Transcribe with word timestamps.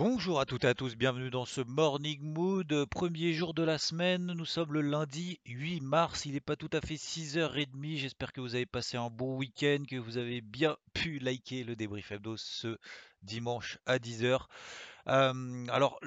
Bonjour 0.00 0.40
à 0.40 0.46
toutes 0.46 0.64
et 0.64 0.68
à 0.68 0.72
tous, 0.72 0.96
bienvenue 0.96 1.28
dans 1.28 1.44
ce 1.44 1.60
Morning 1.60 2.22
Mood, 2.22 2.86
premier 2.86 3.34
jour 3.34 3.52
de 3.52 3.62
la 3.62 3.76
semaine, 3.76 4.32
nous 4.32 4.46
sommes 4.46 4.72
le 4.72 4.80
lundi 4.80 5.38
8 5.44 5.82
mars, 5.82 6.24
il 6.24 6.32
n'est 6.32 6.40
pas 6.40 6.56
tout 6.56 6.70
à 6.72 6.80
fait 6.80 6.94
6h30, 6.94 7.98
j'espère 7.98 8.32
que 8.32 8.40
vous 8.40 8.54
avez 8.54 8.64
passé 8.64 8.96
un 8.96 9.10
bon 9.10 9.36
week-end, 9.36 9.82
que 9.86 9.96
vous 9.96 10.16
avez 10.16 10.40
bien 10.40 10.78
pu 10.94 11.18
liker 11.18 11.64
le 11.64 11.76
débrief 11.76 12.12
hebdo 12.12 12.38
ce 12.38 12.78
dimanche 13.20 13.76
à 13.84 13.98
10h. 13.98 14.40
Euh, 15.08 15.66
alors, 15.68 16.00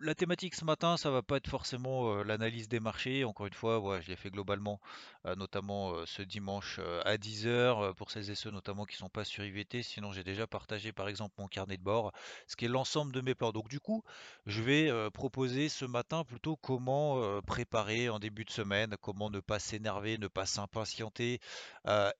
la 0.00 0.14
thématique 0.14 0.54
ce 0.54 0.64
matin, 0.64 0.96
ça 0.96 1.10
va 1.10 1.22
pas 1.22 1.36
être 1.36 1.48
forcément 1.48 2.12
euh, 2.12 2.22
l'analyse 2.22 2.68
des 2.68 2.80
marchés. 2.80 3.24
Encore 3.24 3.46
une 3.46 3.54
fois, 3.54 4.00
je 4.00 4.08
l'ai 4.08 4.16
fait 4.16 4.30
globalement, 4.30 4.80
euh, 5.26 5.34
notamment 5.36 6.04
ce 6.06 6.22
dimanche 6.22 6.78
à 7.04 7.16
10h, 7.16 7.94
pour 7.94 8.10
celles 8.10 8.30
et 8.30 8.34
ceux 8.34 8.50
notamment 8.50 8.84
qui 8.84 8.96
sont 8.96 9.08
pas 9.08 9.24
sur 9.24 9.44
IVT. 9.44 9.82
Sinon, 9.82 10.12
j'ai 10.12 10.24
déjà 10.24 10.46
partagé 10.46 10.92
par 10.92 11.08
exemple 11.08 11.34
mon 11.38 11.48
carnet 11.48 11.76
de 11.76 11.82
bord, 11.82 12.12
ce 12.46 12.56
qui 12.56 12.64
est 12.64 12.68
l'ensemble 12.68 13.12
de 13.12 13.20
mes 13.20 13.34
plans. 13.34 13.52
Donc 13.52 13.68
du 13.68 13.80
coup, 13.80 14.02
je 14.46 14.62
vais 14.62 15.10
proposer 15.10 15.68
ce 15.68 15.84
matin 15.84 16.24
plutôt 16.24 16.56
comment 16.56 17.40
préparer 17.42 18.08
en 18.08 18.18
début 18.18 18.44
de 18.44 18.50
semaine, 18.50 18.96
comment 19.00 19.30
ne 19.30 19.40
pas 19.40 19.58
s'énerver, 19.58 20.18
ne 20.18 20.28
pas 20.28 20.46
s'impatienter, 20.46 21.40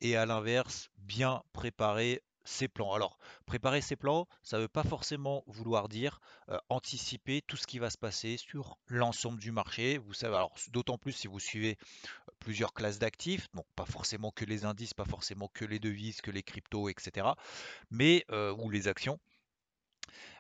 et 0.01 0.17
à 0.17 0.27
l'inverse, 0.27 0.91
bien 0.99 1.43
préparer 1.53 2.23
ses 2.47 2.69
plans. 2.69 2.95
Alors, 2.95 3.19
préparer 3.45 3.83
ses 3.83 3.97
plans, 3.97 4.27
ça 4.43 4.57
ne 4.57 4.63
veut 4.63 4.69
pas 4.69 4.85
forcément 4.85 5.45
vouloir 5.47 5.89
dire 5.89 6.21
anticiper 6.69 7.43
tout 7.43 7.57
ce 7.57 7.67
qui 7.67 7.79
va 7.79 7.91
se 7.91 7.99
passer 7.99 8.39
sur 8.39 8.79
l'ensemble 8.87 9.39
du 9.39 9.53
marché. 9.53 9.99
Vous 9.99 10.15
savez, 10.15 10.37
alors 10.37 10.55
d'autant 10.69 10.97
plus 10.97 11.13
si 11.13 11.27
vous 11.27 11.41
suivez 11.41 11.77
plusieurs 12.39 12.73
classes 12.73 12.99
d'actifs, 12.99 13.49
donc 13.55 13.67
pas 13.75 13.85
forcément 13.85 14.31
que 14.31 14.45
les 14.45 14.65
indices, 14.65 14.95
pas 14.95 15.05
forcément 15.05 15.49
que 15.49 15.65
les 15.65 15.79
devises, 15.79 16.21
que 16.21 16.31
les 16.31 16.43
cryptos, 16.43 16.89
etc. 16.89 17.29
Mais 17.91 18.25
ou 18.31 18.71
les 18.71 18.89
actions. 18.89 19.19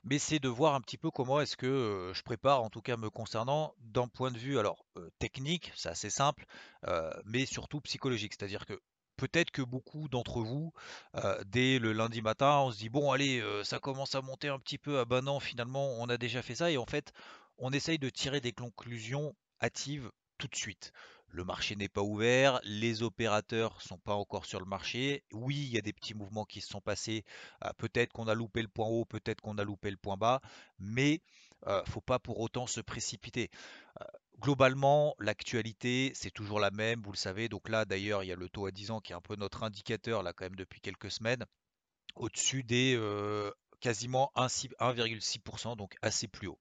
Mais 0.04 0.20
c'est 0.20 0.38
de 0.38 0.48
voir 0.48 0.74
un 0.74 0.80
petit 0.80 0.96
peu 0.96 1.10
comment 1.10 1.40
est-ce 1.40 1.56
que 1.56 2.12
je 2.14 2.22
prépare, 2.22 2.62
en 2.62 2.70
tout 2.70 2.80
cas 2.80 2.96
me 2.96 3.10
concernant, 3.10 3.74
d'un 3.80 4.06
point 4.06 4.30
de 4.30 4.38
vue 4.38 4.58
alors 4.58 4.86
technique, 5.18 5.72
c'est 5.74 5.88
assez 5.88 6.10
simple, 6.10 6.46
mais 7.24 7.44
surtout 7.44 7.80
psychologique. 7.80 8.34
C'est-à-dire 8.38 8.64
que 8.66 8.80
peut-être 9.16 9.50
que 9.50 9.62
beaucoup 9.62 10.08
d'entre 10.08 10.42
vous, 10.42 10.72
dès 11.46 11.78
le 11.78 11.92
lundi 11.92 12.22
matin, 12.22 12.60
on 12.60 12.70
se 12.70 12.78
dit 12.78 12.88
bon 12.88 13.12
allez, 13.12 13.42
ça 13.64 13.78
commence 13.78 14.14
à 14.14 14.22
monter 14.22 14.48
un 14.48 14.58
petit 14.58 14.78
peu, 14.78 14.98
ah 15.00 15.04
ben 15.04 15.22
non, 15.22 15.40
finalement 15.40 15.94
on 15.98 16.08
a 16.08 16.16
déjà 16.16 16.42
fait 16.42 16.54
ça, 16.54 16.70
et 16.70 16.76
en 16.76 16.86
fait 16.86 17.12
on 17.58 17.72
essaye 17.72 17.98
de 17.98 18.10
tirer 18.10 18.40
des 18.40 18.52
conclusions 18.52 19.34
hâtives 19.62 20.10
tout 20.38 20.48
de 20.48 20.56
suite. 20.56 20.92
Le 21.28 21.44
marché 21.44 21.74
n'est 21.76 21.88
pas 21.88 22.02
ouvert, 22.02 22.60
les 22.62 23.02
opérateurs 23.02 23.82
sont 23.82 23.98
pas 23.98 24.14
encore 24.14 24.46
sur 24.46 24.60
le 24.60 24.64
marché. 24.64 25.24
Oui, 25.32 25.56
il 25.56 25.74
y 25.74 25.76
a 25.76 25.82
des 25.82 25.92
petits 25.92 26.14
mouvements 26.14 26.44
qui 26.44 26.60
se 26.60 26.68
sont 26.68 26.80
passés. 26.80 27.24
peut-être 27.78 28.12
qu'on 28.12 28.28
a 28.28 28.34
loupé 28.34 28.62
le 28.62 28.68
point 28.68 28.86
haut, 28.86 29.04
peut-être 29.04 29.40
qu'on 29.40 29.58
a 29.58 29.64
loupé 29.64 29.90
le 29.90 29.96
point 29.96 30.16
bas, 30.16 30.40
mais 30.78 31.20
ne 31.66 31.90
faut 31.90 32.00
pas 32.00 32.18
pour 32.18 32.40
autant 32.40 32.66
se 32.66 32.80
précipiter. 32.80 33.50
Globalement, 34.40 35.14
l'actualité, 35.18 36.12
c'est 36.14 36.30
toujours 36.30 36.60
la 36.60 36.70
même, 36.70 37.00
vous 37.02 37.12
le 37.12 37.16
savez. 37.16 37.48
Donc 37.48 37.68
là, 37.70 37.86
d'ailleurs, 37.86 38.22
il 38.22 38.26
y 38.26 38.32
a 38.32 38.36
le 38.36 38.50
taux 38.50 38.66
à 38.66 38.70
10 38.70 38.90
ans 38.90 39.00
qui 39.00 39.12
est 39.12 39.16
un 39.16 39.20
peu 39.22 39.34
notre 39.36 39.62
indicateur, 39.62 40.22
là, 40.22 40.34
quand 40.34 40.44
même, 40.44 40.56
depuis 40.56 40.80
quelques 40.80 41.10
semaines, 41.10 41.46
au-dessus 42.16 42.62
des 42.62 42.94
euh, 42.98 43.50
quasiment 43.80 44.30
1,6%, 44.36 45.76
donc 45.76 45.96
assez 46.02 46.28
plus 46.28 46.48
haut. 46.48 46.58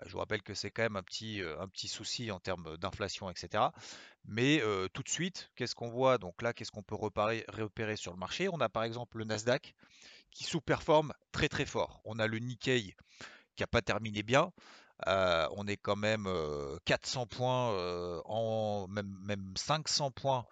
Euh, 0.00 0.04
je 0.06 0.12
vous 0.12 0.18
rappelle 0.18 0.42
que 0.42 0.52
c'est 0.52 0.70
quand 0.70 0.82
même 0.82 0.96
un 0.96 1.02
petit, 1.02 1.42
euh, 1.42 1.58
un 1.58 1.68
petit 1.68 1.88
souci 1.88 2.30
en 2.30 2.38
termes 2.38 2.76
d'inflation, 2.76 3.30
etc. 3.30 3.64
Mais 4.26 4.60
tout 4.92 5.02
de 5.02 5.08
suite, 5.08 5.50
qu'est-ce 5.54 5.74
qu'on 5.74 5.88
voit? 5.88 6.18
Donc 6.18 6.42
là, 6.42 6.52
qu'est-ce 6.52 6.72
qu'on 6.72 6.82
peut 6.82 6.96
repérer, 6.96 7.44
repérer 7.48 7.96
sur 7.96 8.12
le 8.12 8.18
marché? 8.18 8.48
On 8.48 8.60
a 8.60 8.68
par 8.68 8.82
exemple 8.82 9.18
le 9.18 9.24
Nasdaq 9.24 9.74
qui 10.32 10.44
sous-performe 10.44 11.14
très 11.30 11.48
très 11.48 11.64
fort. 11.64 12.00
On 12.04 12.18
a 12.18 12.26
le 12.26 12.40
Nikkei 12.40 12.96
qui 13.56 13.62
n'a 13.62 13.68
pas 13.68 13.82
terminé 13.82 14.22
bien 14.22 14.52
on 15.06 15.66
est 15.66 15.76
quand 15.76 15.96
même 15.96 16.28
400 16.84 17.26
points, 17.26 18.22
en, 18.24 18.86
même, 18.88 19.16
même 19.22 19.52
500 19.56 20.10
points 20.10 20.46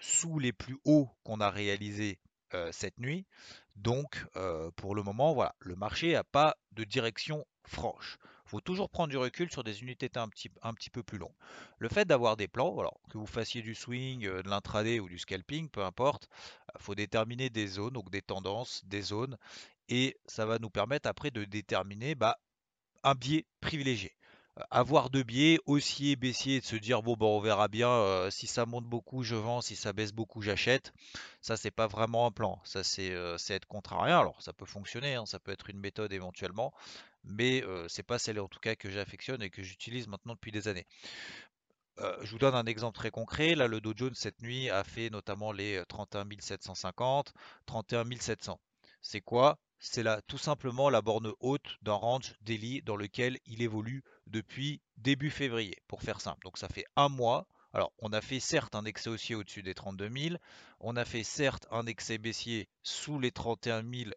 sous 0.00 0.38
les 0.38 0.52
plus 0.52 0.78
hauts 0.84 1.08
qu'on 1.24 1.40
a 1.40 1.50
réalisés 1.50 2.18
cette 2.72 2.98
nuit. 2.98 3.26
Donc, 3.76 4.24
pour 4.76 4.94
le 4.94 5.02
moment, 5.02 5.34
voilà, 5.34 5.54
le 5.60 5.74
marché 5.76 6.12
n'a 6.12 6.24
pas 6.24 6.56
de 6.72 6.84
direction 6.84 7.46
franche. 7.64 8.18
Faut 8.44 8.60
toujours 8.60 8.90
prendre 8.90 9.10
du 9.10 9.16
recul 9.16 9.48
sur 9.48 9.62
des 9.62 9.82
unités 9.82 10.10
un 10.16 10.28
petit, 10.28 10.50
un 10.62 10.74
petit 10.74 10.90
peu 10.90 11.04
plus 11.04 11.18
longues. 11.18 11.36
Le 11.78 11.88
fait 11.88 12.04
d'avoir 12.04 12.36
des 12.36 12.48
plans, 12.48 12.76
alors, 12.80 13.00
que 13.08 13.16
vous 13.16 13.26
fassiez 13.26 13.62
du 13.62 13.76
swing, 13.76 14.22
de 14.22 14.48
l'intraday 14.48 14.98
ou 14.98 15.08
du 15.08 15.20
scalping, 15.20 15.68
peu 15.68 15.84
importe, 15.84 16.28
faut 16.78 16.96
déterminer 16.96 17.48
des 17.48 17.68
zones, 17.68 17.92
donc 17.92 18.10
des 18.10 18.22
tendances, 18.22 18.84
des 18.86 19.02
zones, 19.02 19.38
et 19.90 20.16
ça 20.26 20.46
va 20.46 20.58
nous 20.58 20.70
permettre 20.70 21.08
après 21.08 21.30
de 21.30 21.44
déterminer 21.44 22.14
bah, 22.14 22.38
un 23.02 23.14
biais 23.14 23.44
privilégié. 23.60 24.14
Euh, 24.58 24.62
avoir 24.70 25.10
deux 25.10 25.22
biais, 25.22 25.58
haussier, 25.66 26.16
baissier, 26.16 26.60
de 26.60 26.64
se 26.64 26.76
dire 26.76 27.02
bon 27.02 27.14
ben 27.14 27.26
on 27.26 27.40
verra 27.40 27.68
bien, 27.68 27.90
euh, 27.90 28.30
si 28.30 28.46
ça 28.46 28.66
monte 28.66 28.84
beaucoup 28.86 29.22
je 29.22 29.34
vends, 29.36 29.60
si 29.60 29.76
ça 29.76 29.92
baisse 29.92 30.12
beaucoup 30.12 30.42
j'achète. 30.42 30.92
Ça 31.40 31.56
c'est 31.56 31.70
pas 31.70 31.86
vraiment 31.86 32.26
un 32.26 32.32
plan, 32.32 32.60
ça 32.64 32.82
c'est 32.84 33.10
euh, 33.12 33.36
être 33.48 33.66
contrarié. 33.66 34.12
Alors 34.12 34.40
ça 34.42 34.52
peut 34.52 34.66
fonctionner, 34.66 35.14
hein, 35.14 35.26
ça 35.26 35.38
peut 35.38 35.52
être 35.52 35.70
une 35.70 35.78
méthode 35.78 36.12
éventuellement, 36.12 36.72
mais 37.24 37.62
c'est 37.88 38.02
pas 38.02 38.18
celle 38.18 38.40
en 38.40 38.48
tout 38.48 38.60
cas 38.60 38.74
que 38.76 38.90
j'affectionne 38.90 39.42
et 39.42 39.50
que 39.50 39.62
j'utilise 39.62 40.08
maintenant 40.08 40.34
depuis 40.34 40.52
des 40.52 40.68
années. 40.68 40.86
je 42.22 42.30
vous 42.30 42.38
donne 42.38 42.54
un 42.54 42.66
exemple 42.66 42.96
très 42.96 43.10
concret. 43.10 43.54
Là, 43.54 43.66
le 43.68 43.80
Dow 43.80 43.92
Jones 43.96 44.14
cette 44.14 44.40
nuit 44.42 44.70
a 44.70 44.84
fait 44.84 45.10
notamment 45.10 45.52
les 45.52 45.82
31 45.88 46.26
750, 46.40 47.32
31 47.66 48.04
700. 48.18 48.60
C'est 49.02 49.20
quoi? 49.20 49.58
C'est 49.80 50.02
là 50.02 50.20
tout 50.22 50.38
simplement 50.38 50.90
la 50.90 51.02
borne 51.02 51.32
haute 51.40 51.78
d'un 51.82 51.94
range 51.94 52.34
daily 52.42 52.82
dans 52.82 52.96
lequel 52.96 53.38
il 53.46 53.62
évolue 53.62 54.04
depuis 54.26 54.80
début 54.98 55.30
février, 55.30 55.82
pour 55.88 56.02
faire 56.02 56.20
simple. 56.20 56.44
Donc 56.44 56.58
ça 56.58 56.68
fait 56.68 56.84
un 56.96 57.08
mois. 57.08 57.46
Alors 57.72 57.92
on 57.98 58.12
a 58.12 58.20
fait 58.20 58.40
certes 58.40 58.74
un 58.74 58.84
excès 58.84 59.10
haussier 59.10 59.34
au-dessus 59.34 59.62
des 59.62 59.74
32 59.74 60.10
000, 60.10 60.36
on 60.80 60.96
a 60.96 61.04
fait 61.04 61.22
certes 61.22 61.66
un 61.70 61.86
excès 61.86 62.18
baissier 62.18 62.68
sous 62.82 63.18
les 63.18 63.30
31 63.30 63.82
000, 63.82 64.10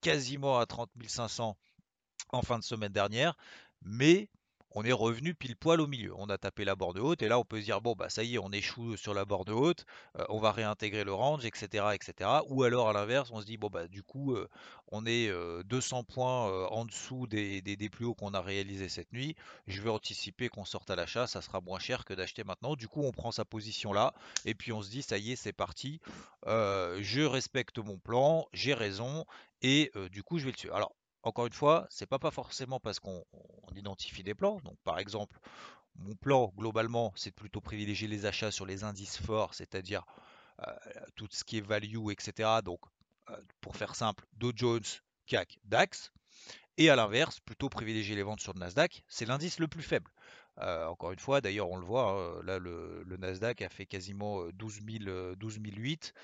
quasiment 0.00 0.58
à 0.58 0.66
30 0.66 0.90
500 1.06 1.56
en 2.30 2.42
fin 2.42 2.58
de 2.58 2.64
semaine 2.64 2.92
dernière, 2.92 3.34
mais 3.82 4.28
on 4.72 4.84
est 4.84 4.92
revenu 4.92 5.34
pile 5.34 5.56
poil 5.56 5.80
au 5.80 5.86
milieu. 5.86 6.12
On 6.16 6.28
a 6.28 6.38
tapé 6.38 6.64
la 6.64 6.76
borne 6.76 6.98
haute 6.98 7.22
et 7.22 7.28
là 7.28 7.38
on 7.38 7.44
peut 7.44 7.60
se 7.60 7.64
dire 7.64 7.80
bon 7.80 7.94
bah 7.94 8.08
ça 8.10 8.22
y 8.22 8.34
est 8.34 8.38
on 8.38 8.50
échoue 8.50 8.96
sur 8.96 9.14
la 9.14 9.24
borne 9.24 9.50
haute, 9.50 9.86
euh, 10.18 10.24
on 10.28 10.38
va 10.38 10.52
réintégrer 10.52 11.04
le 11.04 11.12
range, 11.12 11.44
etc. 11.44 11.86
etc. 11.94 12.30
Ou 12.48 12.62
alors 12.62 12.88
à 12.90 12.92
l'inverse 12.92 13.30
on 13.32 13.40
se 13.40 13.46
dit 13.46 13.56
bon 13.56 13.68
bah 13.68 13.88
du 13.88 14.02
coup 14.02 14.34
euh, 14.34 14.48
on 14.92 15.06
est 15.06 15.30
200 15.64 15.98
euh, 15.98 16.02
points 16.02 16.66
en 16.68 16.84
dessous 16.84 17.26
des, 17.26 17.60
des, 17.62 17.88
plus 17.88 18.04
hauts 18.04 18.14
qu'on 18.14 18.34
a 18.34 18.40
réalisé 18.40 18.88
cette 18.88 19.12
nuit. 19.12 19.36
Je 19.66 19.80
vais 19.82 19.90
anticiper 19.90 20.48
qu'on 20.48 20.64
sorte 20.64 20.90
à 20.90 20.96
l'achat, 20.96 21.26
ça 21.26 21.42
sera 21.42 21.60
moins 21.60 21.78
cher 21.78 22.04
que 22.04 22.14
d'acheter 22.14 22.44
maintenant. 22.44 22.76
Du 22.76 22.88
coup 22.88 23.02
on 23.02 23.12
prend 23.12 23.32
sa 23.32 23.44
position 23.44 23.92
là 23.92 24.14
et 24.44 24.54
puis 24.54 24.72
on 24.72 24.82
se 24.82 24.90
dit 24.90 25.02
ça 25.02 25.18
y 25.18 25.32
est 25.32 25.36
c'est 25.36 25.52
parti, 25.52 26.00
je 26.46 27.22
respecte 27.22 27.78
mon 27.78 27.98
plan, 27.98 28.46
j'ai 28.52 28.74
raison 28.74 29.24
et 29.62 29.90
du 30.10 30.22
coup 30.22 30.38
je 30.38 30.44
vais 30.44 30.52
le 30.52 30.56
suivre. 30.56 30.74
Alors 30.74 30.92
encore 31.22 31.46
une 31.46 31.52
fois, 31.52 31.86
c'est 31.90 32.06
pas, 32.06 32.18
pas 32.18 32.30
forcément 32.30 32.80
parce 32.80 33.00
qu'on 33.00 33.24
identifie 33.74 34.22
des 34.22 34.34
plans. 34.34 34.60
Donc, 34.64 34.76
par 34.84 34.98
exemple, 34.98 35.38
mon 35.96 36.14
plan, 36.14 36.52
globalement, 36.56 37.12
c'est 37.16 37.30
de 37.30 37.34
plutôt 37.34 37.60
privilégier 37.60 38.08
les 38.08 38.26
achats 38.26 38.50
sur 38.50 38.66
les 38.66 38.84
indices 38.84 39.18
forts, 39.18 39.54
c'est-à-dire 39.54 40.04
euh, 40.66 40.72
tout 41.16 41.28
ce 41.30 41.44
qui 41.44 41.58
est 41.58 41.66
value, 41.66 42.10
etc. 42.10 42.60
Donc, 42.64 42.80
euh, 43.30 43.36
pour 43.60 43.76
faire 43.76 43.94
simple, 43.94 44.24
Dow 44.34 44.52
Jones, 44.54 44.84
CAC, 45.26 45.58
DAX. 45.64 46.12
Et 46.78 46.90
à 46.90 46.96
l'inverse, 46.96 47.40
plutôt 47.40 47.68
privilégier 47.68 48.14
les 48.14 48.22
ventes 48.22 48.40
sur 48.40 48.54
le 48.54 48.60
Nasdaq, 48.60 49.02
c'est 49.08 49.26
l'indice 49.26 49.58
le 49.58 49.66
plus 49.66 49.82
faible. 49.82 50.10
Euh, 50.60 50.86
encore 50.86 51.12
une 51.12 51.18
fois, 51.18 51.40
d'ailleurs, 51.40 51.70
on 51.70 51.76
le 51.76 51.84
voit, 51.84 52.10
hein, 52.10 52.42
là, 52.44 52.58
le, 52.58 53.04
Nasdaq 53.18 53.62
a 53.62 53.68
fait 53.68 53.86
quasiment 53.86 54.44
12 54.54 54.80
008. 55.40 56.14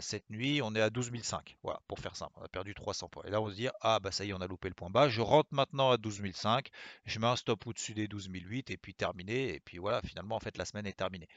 cette 0.00 0.30
nuit, 0.30 0.60
on 0.62 0.74
est 0.74 0.80
à 0.80 0.90
12 0.90 1.10
005. 1.22 1.56
Voilà, 1.62 1.80
pour 1.88 1.98
faire 1.98 2.16
simple, 2.16 2.32
on 2.36 2.44
a 2.44 2.48
perdu 2.48 2.74
300 2.74 3.08
points. 3.08 3.24
Et 3.26 3.30
là, 3.30 3.40
on 3.40 3.50
se 3.50 3.54
dit, 3.54 3.68
ah 3.80 3.98
bah 4.00 4.10
ça 4.12 4.24
y 4.24 4.30
est, 4.30 4.32
on 4.32 4.40
a 4.40 4.46
loupé 4.46 4.68
le 4.68 4.74
point 4.74 4.90
bas. 4.90 5.08
Je 5.08 5.20
rentre 5.20 5.48
maintenant 5.52 5.90
à 5.90 5.96
12 5.96 6.22
005. 6.32 6.68
Je 7.04 7.18
mets 7.18 7.26
un 7.26 7.36
stop 7.36 7.66
au-dessus 7.66 7.94
des 7.94 8.08
12 8.08 8.28
008 8.28 8.70
et 8.70 8.76
puis 8.76 8.94
terminé. 8.94 9.54
Et 9.54 9.60
puis 9.60 9.78
voilà, 9.78 10.00
finalement, 10.02 10.36
en 10.36 10.40
fait, 10.40 10.56
la 10.56 10.64
semaine 10.64 10.86
est 10.86 10.96
terminée. 10.96 11.28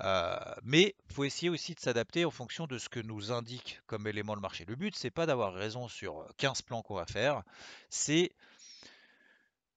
Euh, 0.00 0.36
mais 0.62 0.94
il 1.08 1.14
faut 1.14 1.24
essayer 1.24 1.48
aussi 1.48 1.74
de 1.74 1.80
s'adapter 1.80 2.24
en 2.24 2.30
fonction 2.30 2.66
de 2.66 2.78
ce 2.78 2.88
que 2.88 3.00
nous 3.00 3.30
indique 3.32 3.80
comme 3.86 4.06
élément 4.06 4.34
le 4.34 4.40
marché. 4.40 4.64
Le 4.66 4.74
but, 4.74 4.96
c'est 4.96 5.10
pas 5.10 5.26
d'avoir 5.26 5.54
raison 5.54 5.88
sur 5.88 6.26
15 6.38 6.62
plans 6.62 6.82
qu'on 6.82 6.94
va 6.94 7.06
faire. 7.06 7.42
C'est 7.90 8.32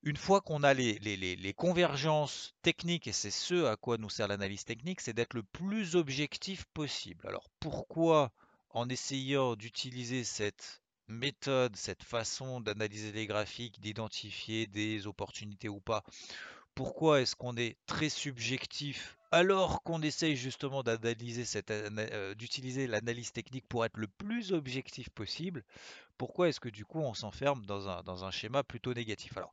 une 0.03 0.18
fois 0.18 0.39
qu'on 0.39 0.63
a 0.63 0.74
les, 0.74 1.53
convergences 1.57 2.53
techniques, 2.62 3.07
et 3.07 3.12
c'est 3.12 3.31
ce 3.31 3.65
à 3.65 3.75
quoi 3.75 3.97
nous 3.97 4.09
sert 4.09 4.27
l'analyse 4.27 4.63
technique, 4.63 5.01
c'est 5.01 5.13
d'être 5.13 5.33
le 5.33 5.44
plus 5.44 5.95
objectif 5.95 6.65
possible. 6.74 7.27
Alors 7.27 7.50
pourquoi 7.59 8.31
en 8.69 8.88
essayant 8.88 9.56
d'utiliser 9.56 10.24
cette 10.24 10.83
méthode, 11.07 11.75
cette 11.75 12.03
façon 12.03 12.62
d'analyser 12.62 13.12
les 13.12 13.25
graphiques, 13.25 13.80
d'identifier 13.80 14.68
des 14.68 15.07
opportunités 15.07 15.69
ou 15.69 15.80
pas, 15.80 16.03
pourquoi 16.75 17.21
est-ce 17.21 17.36
qu'on 17.36 17.57
est 17.57 17.77
très 17.88 18.09
subjectif 18.09 19.18
alors 19.36 19.84
qu'on 19.84 20.02
essaye 20.02 20.38
justement 20.38 20.82
euh, 20.88 22.36
d'utiliser 22.36 22.88
l'analyse 22.88 23.34
technique 23.34 23.68
pour 23.68 23.84
être 23.84 23.98
le 23.98 24.08
plus 24.08 24.54
objectif 24.54 25.10
possible 25.10 25.66
Pourquoi 26.18 26.48
est-ce 26.48 26.62
que 26.62 26.70
du 26.70 26.86
coup 26.86 27.00
on 27.00 27.14
s'enferme 27.14 27.66
dans 27.66 28.24
un, 28.24 28.32
schéma 28.32 28.64
plutôt 28.64 28.94
négatif? 28.94 29.36
Alors, 29.36 29.52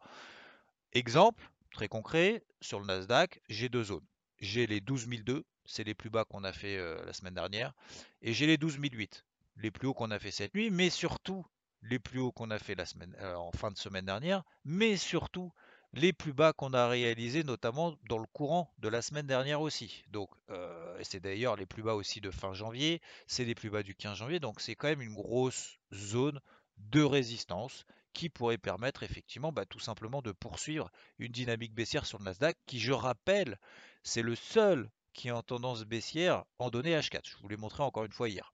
Exemple, 0.93 1.50
très 1.73 1.88
concret, 1.88 2.44
sur 2.61 2.79
le 2.79 2.87
Nasdaq, 2.87 3.40
j'ai 3.49 3.69
deux 3.69 3.82
zones. 3.82 4.06
J'ai 4.38 4.69
les 4.69 4.81
12002, 4.81 5.44
c'est 5.64 5.82
les 5.82 5.94
plus 5.94 6.11
bas 6.11 6.25
qu'on 6.25 6.44
a 6.44 6.52
fait 6.52 6.76
euh, 6.76 7.05
la 7.05 7.12
semaine 7.12 7.35
dernière, 7.35 7.73
et 8.20 8.32
j'ai 8.32 8.46
les 8.46 8.58
12008, 8.58 9.25
les 9.56 9.73
plus 9.73 9.88
hauts 9.88 9.94
qu'on 9.94 10.12
a 10.12 10.20
fait 10.20 10.31
cette 10.31 10.55
nuit, 10.55 10.70
mais 10.70 10.90
surtout 10.90 11.44
les 11.82 11.99
plus 11.99 12.20
hauts 12.20 12.31
qu'on 12.31 12.52
a 12.52 12.61
fait 12.61 12.76
euh, 12.78 13.35
en 13.35 13.50
fin 13.50 13.73
de 13.73 13.78
semaine 13.78 14.06
dernière, 14.06 14.44
mais 14.64 14.96
surtout 14.96 15.52
les 15.94 16.12
plus 16.12 16.32
bas 16.32 16.52
qu'on 16.52 16.72
a 16.72 16.88
réalisés, 16.88 17.44
notamment 17.44 17.96
dans 18.08 18.18
le 18.18 18.26
courant 18.32 18.72
de 18.78 18.88
la 18.88 19.02
semaine 19.02 19.26
dernière 19.26 19.60
aussi. 19.60 20.04
Donc, 20.08 20.30
euh, 20.50 20.98
c'est 21.02 21.20
d'ailleurs 21.20 21.56
les 21.56 21.66
plus 21.66 21.82
bas 21.82 21.94
aussi 21.94 22.20
de 22.20 22.30
fin 22.30 22.54
janvier, 22.54 23.00
c'est 23.26 23.44
les 23.44 23.54
plus 23.54 23.70
bas 23.70 23.82
du 23.82 23.94
15 23.94 24.16
janvier, 24.18 24.40
donc 24.40 24.60
c'est 24.60 24.74
quand 24.74 24.88
même 24.88 25.02
une 25.02 25.14
grosse 25.14 25.78
zone 25.92 26.40
de 26.78 27.02
résistance 27.02 27.84
qui 28.12 28.28
pourrait 28.28 28.58
permettre 28.58 29.02
effectivement 29.02 29.52
bah, 29.52 29.66
tout 29.66 29.80
simplement 29.80 30.22
de 30.22 30.32
poursuivre 30.32 30.90
une 31.18 31.32
dynamique 31.32 31.74
baissière 31.74 32.06
sur 32.06 32.18
le 32.18 32.24
Nasdaq, 32.24 32.56
qui 32.66 32.78
je 32.78 32.92
rappelle, 32.92 33.58
c'est 34.02 34.22
le 34.22 34.34
seul 34.34 34.90
qui 35.12 35.28
est 35.28 35.32
en 35.32 35.42
tendance 35.42 35.84
baissière 35.84 36.44
en 36.58 36.70
données 36.70 36.98
H4. 36.98 37.20
Je 37.24 37.36
vous 37.38 37.48
l'ai 37.48 37.56
montré 37.56 37.82
encore 37.82 38.04
une 38.04 38.12
fois 38.12 38.28
hier. 38.28 38.52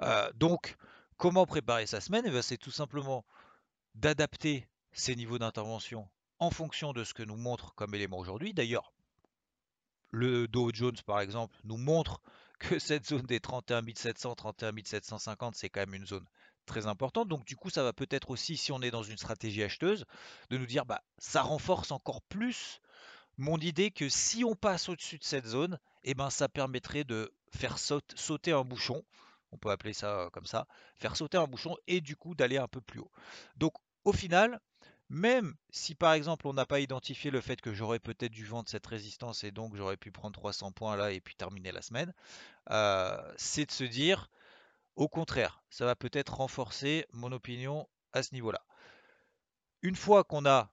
Euh, 0.00 0.30
donc, 0.34 0.76
comment 1.16 1.46
préparer 1.46 1.86
sa 1.86 2.00
semaine? 2.00 2.24
Eh 2.26 2.30
ben, 2.30 2.42
C'est 2.42 2.56
tout 2.56 2.72
simplement 2.72 3.24
d'adapter 3.94 4.66
ses 4.92 5.16
niveaux 5.16 5.38
d'intervention 5.38 6.08
en 6.38 6.50
fonction 6.50 6.92
de 6.92 7.04
ce 7.04 7.14
que 7.14 7.22
nous 7.22 7.36
montre 7.36 7.74
comme 7.74 7.94
élément 7.94 8.18
aujourd'hui. 8.18 8.52
D'ailleurs, 8.52 8.92
le 10.10 10.48
Dow 10.48 10.70
Jones, 10.72 10.96
par 11.06 11.20
exemple, 11.20 11.56
nous 11.64 11.76
montre 11.76 12.20
que 12.58 12.78
cette 12.78 13.06
zone 13.06 13.22
des 13.22 13.40
31 13.40 13.82
700, 13.94 14.34
31 14.34 14.72
750, 14.84 15.54
c'est 15.56 15.70
quand 15.70 15.80
même 15.80 15.94
une 15.94 16.06
zone 16.06 16.26
très 16.66 16.86
importante. 16.86 17.28
Donc 17.28 17.44
du 17.44 17.56
coup, 17.56 17.70
ça 17.70 17.82
va 17.82 17.92
peut-être 17.92 18.30
aussi, 18.30 18.56
si 18.56 18.72
on 18.72 18.82
est 18.82 18.90
dans 18.90 19.02
une 19.02 19.18
stratégie 19.18 19.62
acheteuse, 19.62 20.04
de 20.50 20.58
nous 20.58 20.66
dire, 20.66 20.84
bah, 20.84 21.02
ça 21.18 21.42
renforce 21.42 21.90
encore 21.90 22.22
plus 22.22 22.80
mon 23.38 23.58
idée 23.58 23.90
que 23.90 24.08
si 24.08 24.44
on 24.44 24.54
passe 24.54 24.88
au-dessus 24.88 25.18
de 25.18 25.24
cette 25.24 25.46
zone, 25.46 25.78
eh 26.04 26.14
ben, 26.14 26.30
ça 26.30 26.48
permettrait 26.48 27.04
de 27.04 27.32
faire 27.50 27.78
sauter 27.78 28.52
un 28.52 28.64
bouchon, 28.64 29.04
on 29.52 29.58
peut 29.58 29.70
appeler 29.70 29.92
ça 29.92 30.20
euh, 30.20 30.30
comme 30.30 30.46
ça, 30.46 30.66
faire 30.96 31.16
sauter 31.16 31.38
un 31.38 31.46
bouchon 31.46 31.76
et 31.86 32.00
du 32.00 32.16
coup 32.16 32.34
d'aller 32.34 32.58
un 32.58 32.68
peu 32.68 32.80
plus 32.80 33.00
haut. 33.00 33.10
Donc 33.56 33.74
au 34.04 34.12
final, 34.12 34.60
même 35.12 35.54
si 35.68 35.94
par 35.94 36.14
exemple 36.14 36.46
on 36.48 36.54
n'a 36.54 36.64
pas 36.64 36.80
identifié 36.80 37.30
le 37.30 37.42
fait 37.42 37.60
que 37.60 37.74
j'aurais 37.74 37.98
peut-être 37.98 38.32
dû 38.32 38.46
vendre 38.46 38.68
cette 38.70 38.86
résistance 38.86 39.44
et 39.44 39.50
donc 39.50 39.76
j'aurais 39.76 39.98
pu 39.98 40.10
prendre 40.10 40.32
300 40.32 40.72
points 40.72 40.96
là 40.96 41.12
et 41.12 41.20
puis 41.20 41.34
terminer 41.34 41.70
la 41.70 41.82
semaine, 41.82 42.14
euh, 42.70 43.16
c'est 43.36 43.66
de 43.66 43.70
se 43.70 43.84
dire 43.84 44.30
au 44.96 45.08
contraire, 45.08 45.62
ça 45.68 45.84
va 45.84 45.94
peut-être 45.94 46.36
renforcer 46.36 47.06
mon 47.12 47.30
opinion 47.30 47.88
à 48.12 48.22
ce 48.22 48.34
niveau-là. 48.34 48.64
Une 49.82 49.96
fois 49.96 50.24
qu'on 50.24 50.46
a 50.46 50.72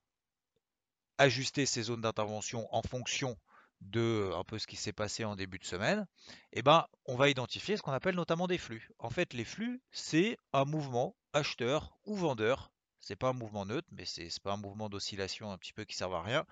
ajusté 1.17 1.65
ces 1.65 1.83
zones 1.83 2.01
d'intervention 2.01 2.73
en 2.73 2.81
fonction 2.81 3.37
de 3.81 4.31
un 4.35 4.43
peu 4.45 4.57
ce 4.57 4.67
qui 4.67 4.77
s'est 4.77 4.93
passé 4.93 5.25
en 5.25 5.35
début 5.35 5.59
de 5.59 5.65
semaine, 5.65 6.07
eh 6.53 6.61
ben, 6.61 6.85
on 7.05 7.15
va 7.15 7.29
identifier 7.29 7.75
ce 7.75 7.81
qu'on 7.81 7.91
appelle 7.91 8.15
notamment 8.15 8.47
des 8.47 8.57
flux. 8.57 8.89
En 8.99 9.09
fait, 9.09 9.33
les 9.33 9.45
flux, 9.45 9.81
c'est 9.91 10.37
un 10.53 10.63
mouvement 10.63 11.15
acheteur 11.33 11.97
ou 12.05 12.15
vendeur. 12.15 12.71
C'est 13.01 13.15
pas 13.15 13.29
un 13.29 13.33
mouvement 13.33 13.65
neutre, 13.65 13.87
mais 13.91 14.05
c'est 14.05 14.29
pas 14.41 14.53
un 14.53 14.57
mouvement 14.57 14.89
d'oscillation 14.89 15.51
un 15.51 15.57
petit 15.57 15.73
peu 15.73 15.85
qui 15.85 15.95
sert 15.95 16.11
à 16.11 16.21
rien. 16.21 16.45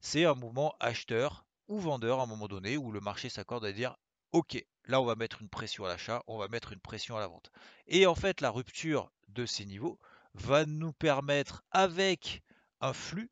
C'est 0.00 0.24
un 0.24 0.34
mouvement 0.34 0.74
acheteur 0.80 1.46
ou 1.68 1.78
vendeur 1.78 2.20
à 2.20 2.24
un 2.24 2.26
moment 2.26 2.48
donné 2.48 2.76
où 2.76 2.92
le 2.92 3.00
marché 3.00 3.28
s'accorde 3.28 3.64
à 3.64 3.72
dire 3.72 3.96
OK, 4.32 4.64
là 4.86 5.00
on 5.00 5.04
va 5.04 5.14
mettre 5.14 5.42
une 5.42 5.48
pression 5.48 5.84
à 5.84 5.88
l'achat, 5.88 6.22
on 6.26 6.38
va 6.38 6.48
mettre 6.48 6.72
une 6.72 6.80
pression 6.80 7.16
à 7.16 7.20
la 7.20 7.26
vente. 7.26 7.50
Et 7.86 8.06
en 8.06 8.14
fait, 8.14 8.40
la 8.40 8.50
rupture 8.50 9.10
de 9.28 9.46
ces 9.46 9.64
niveaux 9.64 9.98
va 10.34 10.64
nous 10.64 10.92
permettre, 10.92 11.62
avec 11.70 12.42
un 12.80 12.92
flux, 12.92 13.30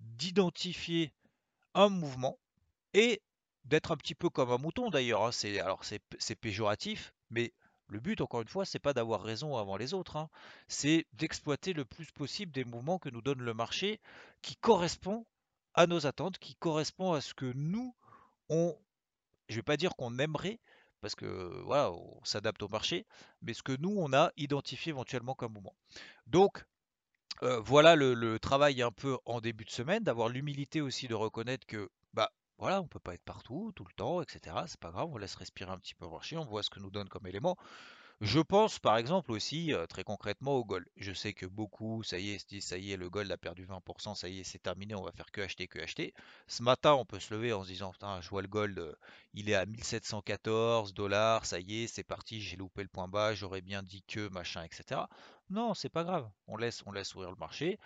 d'identifier 0.00 1.12
un 1.74 1.88
mouvement 1.88 2.38
et 2.94 3.22
d'être 3.64 3.92
un 3.92 3.96
petit 3.96 4.14
peu 4.14 4.30
comme 4.30 4.50
un 4.50 4.58
mouton 4.58 4.90
d'ailleurs. 4.90 5.22
Hein. 5.22 5.30
Alors 5.60 5.84
c'est, 5.84 6.36
péjoratif, 6.36 7.14
mais 7.28 7.52
le 7.90 8.00
but, 8.00 8.20
encore 8.20 8.42
une 8.42 8.48
fois, 8.48 8.64
c'est 8.64 8.78
pas 8.78 8.92
d'avoir 8.92 9.22
raison 9.22 9.56
avant 9.56 9.76
les 9.76 9.94
autres. 9.94 10.16
Hein. 10.16 10.30
C'est 10.68 11.06
d'exploiter 11.12 11.72
le 11.72 11.84
plus 11.84 12.10
possible 12.12 12.52
des 12.52 12.64
mouvements 12.64 12.98
que 12.98 13.10
nous 13.10 13.22
donne 13.22 13.40
le 13.40 13.54
marché 13.54 14.00
qui 14.42 14.56
correspond 14.56 15.26
à 15.74 15.86
nos 15.86 16.06
attentes, 16.06 16.38
qui 16.38 16.54
correspond 16.54 17.12
à 17.12 17.20
ce 17.20 17.34
que 17.34 17.52
nous, 17.54 17.94
on 18.48 18.76
je 19.50 19.56
vais 19.56 19.62
pas 19.62 19.76
dire 19.76 19.96
qu'on 19.96 20.18
aimerait, 20.18 20.60
parce 21.00 21.14
que 21.14 21.62
voilà, 21.64 21.90
on 21.90 22.24
s'adapte 22.24 22.62
au 22.62 22.68
marché, 22.68 23.06
mais 23.42 23.52
ce 23.52 23.62
que 23.62 23.76
nous, 23.78 23.94
on 23.96 24.12
a 24.12 24.32
identifié 24.36 24.90
éventuellement 24.90 25.34
comme 25.34 25.52
mouvement. 25.52 25.74
Donc, 26.26 26.64
euh, 27.42 27.58
voilà 27.60 27.96
le, 27.96 28.38
travail 28.38 28.82
un 28.82 28.92
peu 28.92 29.18
en 29.24 29.40
début 29.40 29.64
de 29.64 29.70
semaine, 29.70 30.04
d'avoir 30.04 30.28
l'humilité 30.28 30.80
aussi 30.80 31.08
de 31.08 31.14
reconnaître 31.14 31.66
que, 31.66 31.90
voilà, 32.60 32.80
on 32.80 32.86
peut 32.86 33.00
pas 33.00 33.14
être 33.14 33.24
partout, 33.24 33.72
tout 33.74 33.84
le 33.84 33.92
temps, 33.94 34.22
etc. 34.22 34.54
C'est 34.66 34.78
pas 34.78 34.90
grave, 34.90 35.08
on 35.10 35.16
laisse 35.16 35.34
respirer 35.34 35.70
un 35.70 35.78
petit 35.78 35.94
peu 35.94 36.04
le 36.04 36.12
marché, 36.12 36.36
on 36.36 36.44
voit 36.44 36.62
ce 36.62 36.70
que 36.70 36.78
nous 36.78 36.90
donne 36.90 37.08
comme 37.08 37.26
élément. 37.26 37.56
Je 38.20 38.38
pense 38.38 38.78
par 38.78 38.98
exemple 38.98 39.32
aussi 39.32 39.72
euh, 39.72 39.86
très 39.86 40.04
concrètement 40.04 40.52
au 40.56 40.64
gold. 40.64 40.86
Je 40.98 41.12
sais 41.14 41.32
que 41.32 41.46
beaucoup, 41.46 42.02
ça 42.02 42.18
y 42.18 42.32
est, 42.32 42.60
ça 42.60 42.76
y 42.76 42.92
est, 42.92 42.98
le 42.98 43.08
gold 43.08 43.32
a 43.32 43.38
perdu 43.38 43.64
20%, 43.64 44.14
ça 44.14 44.28
y 44.28 44.40
est, 44.40 44.44
c'est 44.44 44.58
terminé, 44.58 44.94
on 44.94 45.02
va 45.02 45.12
faire 45.12 45.32
que 45.32 45.40
acheter, 45.40 45.68
que 45.68 45.78
acheter. 45.78 46.12
Ce 46.46 46.62
matin, 46.62 46.92
on 46.92 47.06
peut 47.06 47.18
se 47.18 47.32
lever 47.32 47.54
en 47.54 47.64
se 47.64 47.68
disant, 47.68 47.92
putain, 47.92 48.20
je 48.20 48.28
vois 48.28 48.42
le 48.42 48.48
gold, 48.48 48.78
euh, 48.78 48.94
il 49.32 49.48
est 49.48 49.54
à 49.54 49.64
1714 49.64 50.92
dollars, 50.92 51.46
ça 51.46 51.60
y 51.60 51.84
est, 51.84 51.86
c'est 51.86 52.04
parti, 52.04 52.42
j'ai 52.42 52.58
loupé 52.58 52.82
le 52.82 52.90
point 52.90 53.08
bas, 53.08 53.32
j'aurais 53.32 53.62
bien 53.62 53.82
dit 53.82 54.02
que, 54.02 54.28
machin, 54.28 54.62
etc. 54.64 55.00
Non, 55.48 55.72
c'est 55.72 55.88
pas 55.88 56.04
grave, 56.04 56.28
on 56.46 56.58
laisse, 56.58 56.82
on 56.84 56.92
laisse 56.92 57.14
ouvrir 57.14 57.30
le 57.30 57.36
marché. 57.38 57.78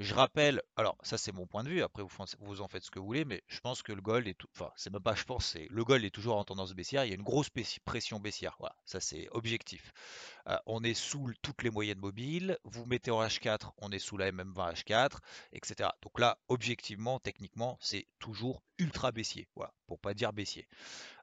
Je 0.00 0.14
rappelle, 0.14 0.62
alors 0.76 0.96
ça 1.02 1.18
c'est 1.18 1.32
mon 1.32 1.48
point 1.48 1.64
de 1.64 1.70
vue, 1.70 1.82
après 1.82 2.04
vous, 2.38 2.60
en 2.60 2.68
faites 2.68 2.84
ce 2.84 2.90
que 2.90 3.00
vous 3.00 3.06
voulez, 3.06 3.24
mais 3.24 3.42
je 3.48 3.58
pense 3.58 3.82
que 3.82 3.92
le 3.92 4.00
gold 4.00 4.28
est 4.28 4.38
enfin 4.54 4.70
c'est 4.76 4.92
même 4.92 5.02
pas 5.02 5.16
je 5.16 5.24
pense, 5.24 5.56
le 5.56 5.84
gold 5.84 6.04
est 6.04 6.10
toujours 6.10 6.36
en 6.36 6.44
tendance 6.44 6.72
baissière, 6.72 7.04
il 7.04 7.08
y 7.08 7.12
a 7.12 7.16
une 7.16 7.22
grosse 7.22 7.50
pression 7.84 8.20
baissière, 8.20 8.54
voilà, 8.60 8.76
ça 8.84 9.00
c'est 9.00 9.28
objectif. 9.32 9.92
Euh, 10.46 10.56
on 10.66 10.84
est 10.84 10.94
sous 10.94 11.32
toutes 11.42 11.64
les 11.64 11.70
moyennes 11.70 11.98
mobiles, 11.98 12.58
vous 12.62 12.86
mettez 12.86 13.10
en 13.10 13.20
H4, 13.20 13.72
on 13.78 13.90
est 13.90 13.98
sous 13.98 14.16
la 14.16 14.30
MM20 14.30 14.74
H4, 14.74 15.18
etc. 15.52 15.90
Donc 16.02 16.20
là, 16.20 16.38
objectivement, 16.46 17.18
techniquement, 17.18 17.76
c'est 17.80 18.06
toujours 18.20 18.62
ultra 18.78 19.10
baissier, 19.10 19.48
voilà, 19.56 19.74
pour 19.88 19.98
pas 19.98 20.14
dire 20.14 20.32
baissier. 20.32 20.68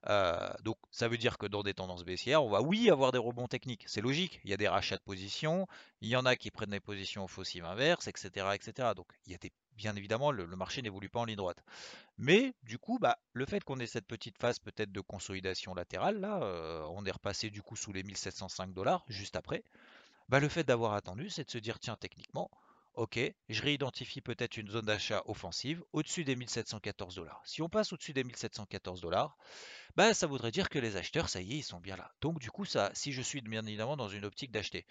Euh, 0.07 0.49
donc 0.63 0.77
ça 0.91 1.07
veut 1.07 1.17
dire 1.17 1.37
que 1.37 1.45
dans 1.45 1.63
des 1.63 1.73
tendances 1.73 2.03
baissières, 2.03 2.43
on 2.43 2.49
va 2.49 2.61
oui 2.61 2.89
avoir 2.89 3.11
des 3.11 3.17
rebonds 3.17 3.47
techniques, 3.47 3.85
c'est 3.87 4.01
logique. 4.01 4.41
Il 4.43 4.49
y 4.49 4.53
a 4.53 4.57
des 4.57 4.67
rachats 4.67 4.97
de 4.97 5.03
positions, 5.03 5.67
il 6.01 6.09
y 6.09 6.15
en 6.15 6.25
a 6.25 6.35
qui 6.35 6.51
prennent 6.51 6.71
des 6.71 6.81
positions 6.81 7.23
au 7.23 7.27
faussive 7.27 7.63
inverse, 7.63 8.07
etc., 8.07 8.47
etc. 8.53 8.89
Donc 8.95 9.07
il 9.25 9.31
y 9.31 9.35
a 9.35 9.37
des, 9.37 9.51
bien 9.77 9.95
évidemment 9.95 10.31
le, 10.31 10.47
marché 10.47 10.81
n'évolue 10.81 11.09
pas 11.09 11.19
en 11.19 11.25
ligne 11.25 11.37
droite. 11.37 11.63
Mais 12.17 12.53
du 12.63 12.77
coup, 12.77 12.97
bah, 12.99 13.17
le 13.33 13.45
fait 13.45 13.63
qu'on 13.63 13.79
ait 13.79 13.87
cette 13.87 14.07
petite 14.07 14.37
phase 14.37 14.59
peut-être 14.59 14.91
de 14.91 15.01
consolidation 15.01 15.73
latérale, 15.73 16.19
là, 16.19 16.41
euh, 16.41 16.85
on 16.89 17.05
est 17.05 17.11
repassé 17.11 17.49
du 17.49 17.61
coup 17.61 17.75
sous 17.75 17.93
les 17.93 18.03
1705 18.03 18.73
dollars 18.73 19.05
juste 19.07 19.35
après. 19.35 19.63
Bah, 20.27 20.39
le 20.39 20.49
fait 20.49 20.63
d'avoir 20.63 20.93
attendu, 20.93 21.29
c'est 21.29 21.45
de 21.45 21.51
se 21.51 21.59
dire 21.59 21.79
tiens 21.79 21.97
techniquement, 21.99 22.49
ok, 22.95 23.19
je 23.49 23.61
réidentifie 23.61 24.21
peut-être 24.21 24.57
une 24.57 24.69
zone 24.69 24.85
d'achat 24.85 25.21
offensive 25.25 25.83
au-dessus 25.93 26.23
des 26.23 26.35
1714 26.35 27.15
dollars. 27.15 27.41
Si 27.45 27.61
on 27.61 27.69
passe 27.69 27.93
au-dessus 27.93 28.13
des 28.13 28.23
1714 28.23 29.01
dollars, 29.01 29.37
bah, 29.95 30.13
ça 30.13 30.27
voudrait 30.27 30.51
dire 30.51 30.69
que 30.69 30.79
les 30.79 30.95
acheteurs, 30.95 31.29
ça 31.29 31.41
y 31.41 31.53
est, 31.53 31.57
ils 31.57 31.63
sont 31.63 31.79
bien 31.79 31.95
là. 31.95 32.11
Donc 32.21 32.39
du 32.39 32.51
coup, 32.51 32.65
ça, 32.65 32.91
si 32.93 33.11
je 33.11 33.21
suis 33.21 33.41
bien 33.41 33.65
évidemment 33.65 33.97
dans 33.97 34.09
une 34.09 34.25
optique 34.25 34.51
d'acheter, 34.51 34.85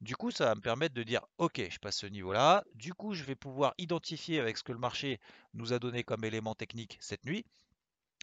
du 0.00 0.16
coup, 0.16 0.30
ça 0.30 0.46
va 0.46 0.54
me 0.54 0.60
permettre 0.60 0.94
de 0.94 1.02
dire, 1.02 1.22
ok, 1.38 1.62
je 1.70 1.78
passe 1.78 1.98
ce 1.98 2.06
niveau-là. 2.06 2.64
Du 2.74 2.94
coup, 2.94 3.14
je 3.14 3.24
vais 3.24 3.36
pouvoir 3.36 3.74
identifier 3.78 4.40
avec 4.40 4.56
ce 4.56 4.62
que 4.62 4.72
le 4.72 4.78
marché 4.78 5.20
nous 5.54 5.72
a 5.72 5.78
donné 5.78 6.04
comme 6.04 6.24
élément 6.24 6.54
technique 6.54 6.98
cette 7.00 7.24
nuit, 7.24 7.44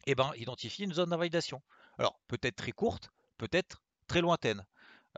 et 0.05 0.11
eh 0.11 0.15
ben 0.15 0.31
identifier 0.37 0.85
une 0.85 0.93
zone 0.93 1.09
d'invalidation. 1.09 1.61
Alors 1.97 2.19
peut-être 2.27 2.55
très 2.55 2.71
courte, 2.71 3.11
peut-être 3.37 3.81
très 4.07 4.21
lointaine. 4.21 4.65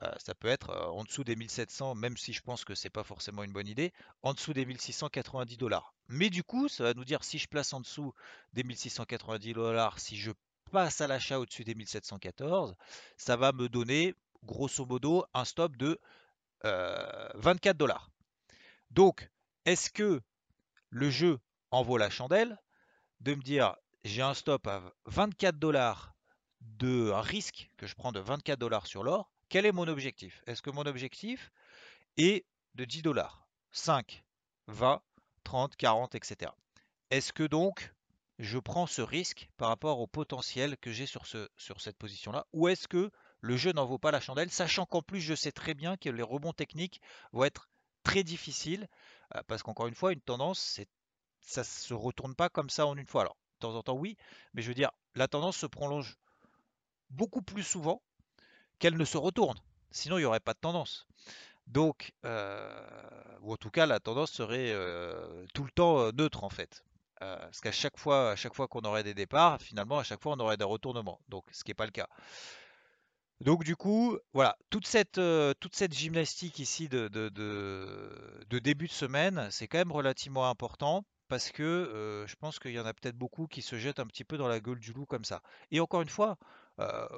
Euh, 0.03 0.12
ça 0.17 0.34
peut 0.34 0.48
être 0.48 0.72
euh, 0.72 0.88
en 0.88 1.03
dessous 1.03 1.24
des 1.24 1.36
1700, 1.36 1.96
même 1.96 2.17
si 2.17 2.34
je 2.34 2.41
pense 2.41 2.65
que 2.65 2.74
c'est 2.74 2.89
pas 2.89 3.03
forcément 3.03 3.43
une 3.43 3.53
bonne 3.53 3.67
idée, 3.67 3.93
en 4.24 4.34
dessous 4.34 4.53
des 4.53 4.65
1690 4.65 5.58
dollars. 5.58 5.93
Mais 6.08 6.29
du 6.29 6.43
coup, 6.43 6.67
ça 6.67 6.84
va 6.84 6.93
nous 6.93 7.05
dire 7.05 7.24
si 7.24 7.38
je 7.38 7.48
place 7.48 7.72
en 7.74 7.81
dessous 7.81 8.13
des 8.53 8.63
1690 8.63 9.53
dollars, 9.53 10.00
si 10.00 10.17
je 10.17 10.31
passe 10.72 11.01
à 11.01 11.08
l'achat 11.08 11.39
au-dessus 11.39 11.63
des 11.63 11.75
1714, 11.75 12.75
ça 13.17 13.36
va 13.36 13.51
me 13.51 13.70
donner 13.70 14.15
grosso 14.43 14.86
modo 14.86 15.25
un 15.34 15.46
stop 15.46 15.75
de 15.77 16.00
24 16.63 16.65
euh, 16.65 17.74
dollars. 17.77 18.10
Donc, 18.89 19.29
est-ce 19.65 19.89
que 19.91 20.22
le 20.89 21.10
jeu 21.10 21.39
en 21.70 21.84
vaut 21.84 21.98
la 21.98 22.10
chandelle 22.10 22.60
de 23.20 23.36
me 23.36 23.41
dire 23.41 23.75
j'ai 24.03 24.24
un 24.24 24.34
stop 24.34 24.65
à 24.67 24.81
24 25.05 25.60
dollars 25.60 26.15
de 26.62 27.12
un 27.12 27.22
risque 27.22 27.70
que 27.77 27.86
je 27.86 27.96
prends 27.96 28.12
de 28.12 28.20
24 28.20 28.58
dollars 28.58 28.88
sur 28.88 29.03
l'or 29.03 29.31
quel 29.51 29.65
est 29.65 29.74
mon 29.74 29.89
objectif? 29.89 30.41
Est-ce 30.48 30.62
que 30.62 30.70
mon 30.70 30.86
objectif 30.86 31.51
est 32.15 32.46
de 32.75 32.86
10 32.86 33.01
dollars? 33.01 33.50
5, 33.72 34.24
20, 34.67 35.01
30, 35.43 35.75
40, 35.75 36.15
etc. 36.15 36.53
Est-ce 37.10 37.34
que 37.34 37.43
donc 37.43 37.93
je 38.39 38.58
prends 38.58 38.88
ce 38.88 39.01
risque 39.01 39.50
par 39.58 39.67
rapport 39.67 40.00
au 40.00 40.08
potentiel 40.08 40.77
que 40.77 40.93
j'ai 40.93 41.05
sur, 41.05 41.25
sur 41.27 41.81
cette 41.81 41.98
position-là? 41.98 42.48
Ou 42.53 42.70
est-ce 42.70 42.88
que 42.88 43.12
le 43.41 43.58
jeu 43.58 43.74
n'en 43.74 43.86
vaut 43.86 43.98
pas 43.98 44.12
la 44.12 44.22
chandelle, 44.22 44.50
sachant 44.50 44.86
qu'en 44.86 45.01
plus 45.01 45.20
je 45.20 45.36
sais 45.36 45.51
très 45.51 45.74
bien 45.74 45.98
que 45.98 46.10
les 46.10 46.24
rebonds 46.24 46.53
techniques 46.53 47.01
vont 47.34 47.43
être 47.43 47.70
très 48.03 48.24
difficiles, 48.24 48.88
euh, 49.36 49.41
parce 49.48 49.63
qu'encore 49.63 49.88
une 49.88 49.96
fois, 49.96 50.13
une 50.13 50.22
tendance, 50.22 50.79
ça 51.41 51.62
ne 51.62 51.65
se 51.65 51.93
retourne 51.93 52.36
pas 52.36 52.48
comme 52.48 52.70
ça 52.70 52.88
en 52.88 52.96
une 52.96 53.05
fois. 53.05 53.24
Alors, 53.24 53.36
de 53.55 53.60
temps 53.60 53.75
en 53.75 53.84
temps, 53.84 53.98
oui, 53.98 54.15
mais 54.53 54.62
je 54.62 54.70
veux 54.70 54.75
dire, 54.75 54.91
la 55.13 55.27
tendance 55.27 55.58
se 55.58 55.65
prolonge 55.65 56.15
beaucoup 57.10 57.41
plus 57.41 57.63
souvent 57.63 58.01
qu'elle 58.82 58.98
ne 58.98 59.06
se 59.06 59.18
retourne. 59.18 59.58
Sinon, 59.92 60.18
il 60.18 60.22
n'y 60.22 60.26
aurait 60.26 60.42
pas 60.42 60.54
de 60.54 60.60
tendance. 60.60 61.08
Donc, 61.68 62.14
euh, 62.26 62.84
ou 63.42 63.54
en 63.54 63.58
tout 63.58 63.70
cas, 63.70 63.86
la 63.86 64.00
tendance 64.00 64.32
serait 64.32 64.72
euh, 64.74 65.46
tout 65.54 65.64
le 65.64 65.72
temps 65.72 66.00
euh, 66.00 66.12
neutre 66.12 66.44
en 66.44 66.50
fait. 66.50 66.84
parce 67.20 67.62
qu'à 67.62 67.72
chaque 67.72 67.98
fois, 67.98 68.32
à 68.32 68.36
chaque 68.36 68.56
fois 68.56 68.68
qu'on 68.68 68.82
aurait 68.82 69.04
des 69.04 69.14
départs, 69.14 69.62
finalement, 69.62 70.00
à 70.00 70.04
chaque 70.04 70.22
fois, 70.22 70.34
on 70.34 70.40
aurait 70.40 70.58
des 70.58 70.66
retournements. 70.66 71.22
Donc, 71.30 71.46
ce 71.52 71.64
qui 71.64 71.70
n'est 71.70 71.76
pas 71.76 71.86
le 71.86 71.92
cas. 71.92 72.10
Donc, 73.40 73.64
du 73.64 73.76
coup, 73.76 74.18
voilà, 74.34 74.58
toute 74.72 74.88
cette, 74.88 75.20
toute 75.60 75.76
cette 75.76 75.94
gymnastique 75.94 76.58
ici 76.60 76.90
de, 76.90 77.08
de, 77.08 77.30
de 77.30 78.60
début 78.60 78.88
de 78.88 78.92
semaine, 78.92 79.48
c'est 79.52 79.68
quand 79.68 79.78
même 79.78 79.92
relativement 79.92 80.50
important 80.50 81.06
parce 81.28 81.52
que 81.52 82.26
je 82.28 82.36
pense 82.36 82.60
qu'il 82.60 82.72
y 82.72 82.80
en 82.80 82.86
a 82.86 82.94
peut-être 82.94 83.18
beaucoup 83.18 83.48
qui 83.48 83.62
se 83.62 83.78
jettent 83.78 84.00
un 84.00 84.08
petit 84.08 84.24
peu 84.24 84.38
dans 84.38 84.48
la 84.48 84.60
gueule 84.60 84.80
du 84.80 84.92
loup 84.94 85.06
comme 85.06 85.26
ça. 85.26 85.42
Et 85.72 85.80
encore 85.80 86.02
une 86.02 86.10
fois, 86.10 86.38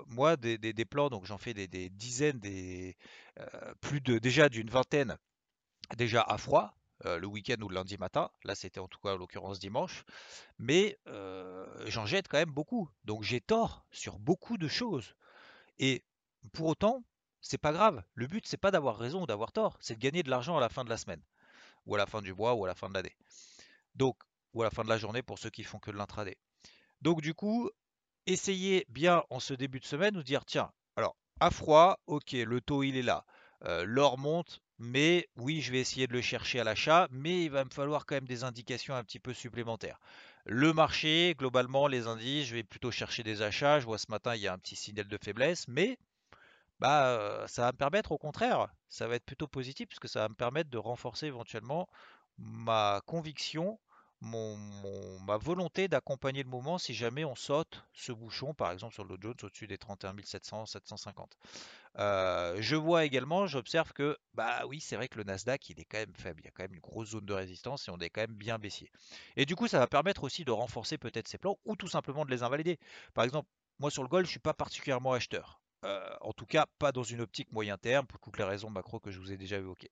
moi, 0.07 0.35
des, 0.37 0.85
plans, 0.85 1.09
donc 1.09 1.25
j'en 1.25 1.37
fais 1.37 1.53
des, 1.53 1.89
dizaines, 1.89 2.39
des, 2.39 2.97
plus 3.81 4.01
de 4.01 4.17
déjà 4.19 4.49
d'une 4.49 4.69
vingtaine, 4.69 5.17
déjà 5.97 6.21
à 6.21 6.37
froid, 6.37 6.75
le 7.05 7.25
week-end 7.25 7.61
ou 7.61 7.69
le 7.69 7.75
lundi 7.75 7.97
matin. 7.97 8.29
Là, 8.43 8.55
c'était 8.55 8.79
en 8.79 8.87
tout 8.87 8.99
cas 8.99 9.13
en 9.13 9.17
l'occurrence 9.17 9.59
dimanche. 9.59 10.03
Mais 10.57 10.97
j'en 11.85 12.05
jette 12.05 12.27
quand 12.27 12.37
même 12.37 12.51
beaucoup. 12.51 12.89
Donc 13.05 13.23
j'ai 13.23 13.41
tort 13.41 13.85
sur 13.91 14.19
beaucoup 14.19 14.57
de 14.57 14.67
choses. 14.67 15.15
Et 15.79 16.03
pour 16.51 16.67
autant, 16.67 17.03
c'est 17.43 17.57
pas 17.57 17.73
grave. 17.73 18.03
Le 18.15 18.25
but, 18.27 18.47
c'est 18.47 18.57
pas 18.57 18.71
d'avoir 18.71 18.97
raison 18.97 19.23
ou 19.23 19.25
d'avoir 19.25 19.51
tort, 19.51 19.77
c'est 19.81 19.95
de 19.95 19.99
gagner 19.99 20.23
de 20.23 20.29
l'argent 20.29 20.57
à 20.57 20.61
la 20.61 20.69
fin 20.69 20.83
de 20.83 20.89
la 20.89 20.97
semaine, 20.97 21.21
ou 21.85 21.93
à 21.95 21.97
la 21.97 22.05
fin 22.05 22.21
du 22.21 22.33
mois, 22.33 22.55
ou 22.55 22.65
à 22.65 22.67
la 22.67 22.73
fin 22.73 22.89
de 22.89 22.93
l'année. 22.93 23.15
Donc, 23.95 24.17
ou 24.53 24.61
à 24.61 24.65
la 24.65 24.71
fin 24.71 24.83
de 24.83 24.89
la 24.89 24.97
journée 24.97 25.21
pour 25.21 25.37
ceux 25.37 25.49
qui 25.49 25.63
font 25.63 25.79
que 25.79 25.91
de 25.91 25.97
l'intraday. 25.97 26.37
Donc 27.01 27.21
du 27.21 27.33
coup, 27.33 27.69
essayez 28.27 28.85
bien 28.89 29.23
en 29.29 29.39
ce 29.39 29.53
début 29.53 29.79
de 29.79 29.85
semaine 29.85 30.13
de 30.13 30.21
dire 30.21 30.45
tiens, 30.45 30.71
alors 30.95 31.15
à 31.39 31.51
froid, 31.51 31.99
ok, 32.07 32.31
le 32.33 32.61
taux 32.61 32.83
il 32.83 32.97
est 32.97 33.01
là, 33.03 33.25
euh, 33.65 33.83
l'or 33.85 34.17
monte, 34.17 34.61
mais 34.79 35.27
oui, 35.37 35.61
je 35.61 35.71
vais 35.71 35.79
essayer 35.79 36.07
de 36.07 36.13
le 36.13 36.21
chercher 36.21 36.59
à 36.59 36.63
l'achat, 36.63 37.07
mais 37.11 37.43
il 37.45 37.49
va 37.49 37.63
me 37.63 37.69
falloir 37.69 38.05
quand 38.05 38.15
même 38.15 38.27
des 38.27 38.43
indications 38.43 38.95
un 38.95 39.03
petit 39.03 39.19
peu 39.19 39.33
supplémentaires. 39.33 39.99
Le 40.45 40.73
marché, 40.73 41.35
globalement, 41.37 41.87
les 41.87 42.07
indices, 42.07 42.47
je 42.47 42.55
vais 42.55 42.63
plutôt 42.63 42.91
chercher 42.91 43.23
des 43.23 43.41
achats. 43.41 43.79
Je 43.79 43.85
vois 43.85 43.97
ce 43.97 44.07
matin, 44.09 44.35
il 44.35 44.41
y 44.41 44.47
a 44.47 44.53
un 44.53 44.57
petit 44.57 44.75
signal 44.75 45.07
de 45.07 45.17
faiblesse, 45.17 45.67
mais 45.69 45.97
bah, 46.79 47.45
ça 47.47 47.61
va 47.63 47.71
me 47.71 47.77
permettre, 47.77 48.11
au 48.11 48.17
contraire, 48.17 48.67
ça 48.89 49.07
va 49.07 49.15
être 49.15 49.25
plutôt 49.25 49.47
positif, 49.47 49.87
puisque 49.87 50.09
ça 50.09 50.19
va 50.21 50.29
me 50.29 50.35
permettre 50.35 50.69
de 50.69 50.77
renforcer 50.77 51.27
éventuellement 51.27 51.87
ma 52.37 53.01
conviction, 53.05 53.79
ma 54.23 55.37
volonté 55.37 55.87
d'accompagner 55.87 56.43
le 56.43 56.49
mouvement 56.49 56.77
si 56.77 56.93
jamais 56.93 57.25
on 57.25 57.35
saute 57.35 57.83
ce 57.93 58.11
bouchon, 58.11 58.53
par 58.53 58.71
exemple 58.71 58.93
sur 58.93 59.03
le 59.03 59.17
Jones 59.19 59.35
au-dessus 59.43 59.67
des 59.67 59.77
31 59.77 60.15
700, 60.23 60.65
750. 60.65 61.37
je 61.97 62.75
vois 62.75 63.03
également, 63.05 63.47
j'observe 63.47 63.91
que, 63.93 64.17
bah 64.33 64.65
oui, 64.67 64.79
c'est 64.79 64.95
vrai 64.95 65.07
que 65.09 65.17
le 65.17 65.25
Nasdaq, 65.25 65.69
il 65.69 65.79
est 65.79 65.85
quand 65.85 65.97
même 65.97 66.15
faible. 66.15 66.41
Il 66.41 66.45
y 66.45 66.47
a 66.47 66.51
quand 66.51 66.63
même 66.63 66.73
une 66.73 66.79
grosse 66.79 67.09
zone 67.09 67.25
de 67.25 67.33
résistance 67.33 67.87
et 67.87 67.91
on 67.91 67.97
est 67.99 68.09
quand 68.09 68.21
même 68.21 68.35
bien 68.35 68.57
baissier. 68.59 68.89
Et 69.35 69.45
du 69.45 69.55
coup, 69.55 69.67
ça 69.67 69.79
va 69.79 69.87
permettre 69.87 70.23
aussi 70.23 70.45
de 70.45 70.51
renforcer 70.51 70.97
peut-être 70.97 71.27
ces 71.27 71.37
plans 71.37 71.57
ou 71.65 71.75
tout 71.75 71.89
simplement 71.89 72.25
de 72.25 72.31
les 72.31 72.43
invalider. 72.43 72.79
Par 73.13 73.25
exemple, 73.25 73.49
moi 73.79 73.91
sur 73.91 74.03
le 74.03 74.09
gold, 74.09 74.25
je 74.25 74.31
suis 74.31 74.39
pas 74.39 74.53
particulièrement 74.53 75.13
acheteur. 75.13 75.61
en 76.21 76.31
tout 76.31 76.45
cas, 76.45 76.65
pas 76.79 76.93
dans 76.93 77.03
une 77.03 77.19
optique 77.19 77.51
moyen 77.51 77.77
terme 77.77 78.07
pour 78.07 78.19
toutes 78.19 78.37
les 78.37 78.45
raisons 78.45 78.69
macro 78.69 79.01
que 79.01 79.11
je 79.11 79.19
vous 79.19 79.33
ai 79.33 79.37
déjà 79.37 79.57
évoquées 79.57 79.91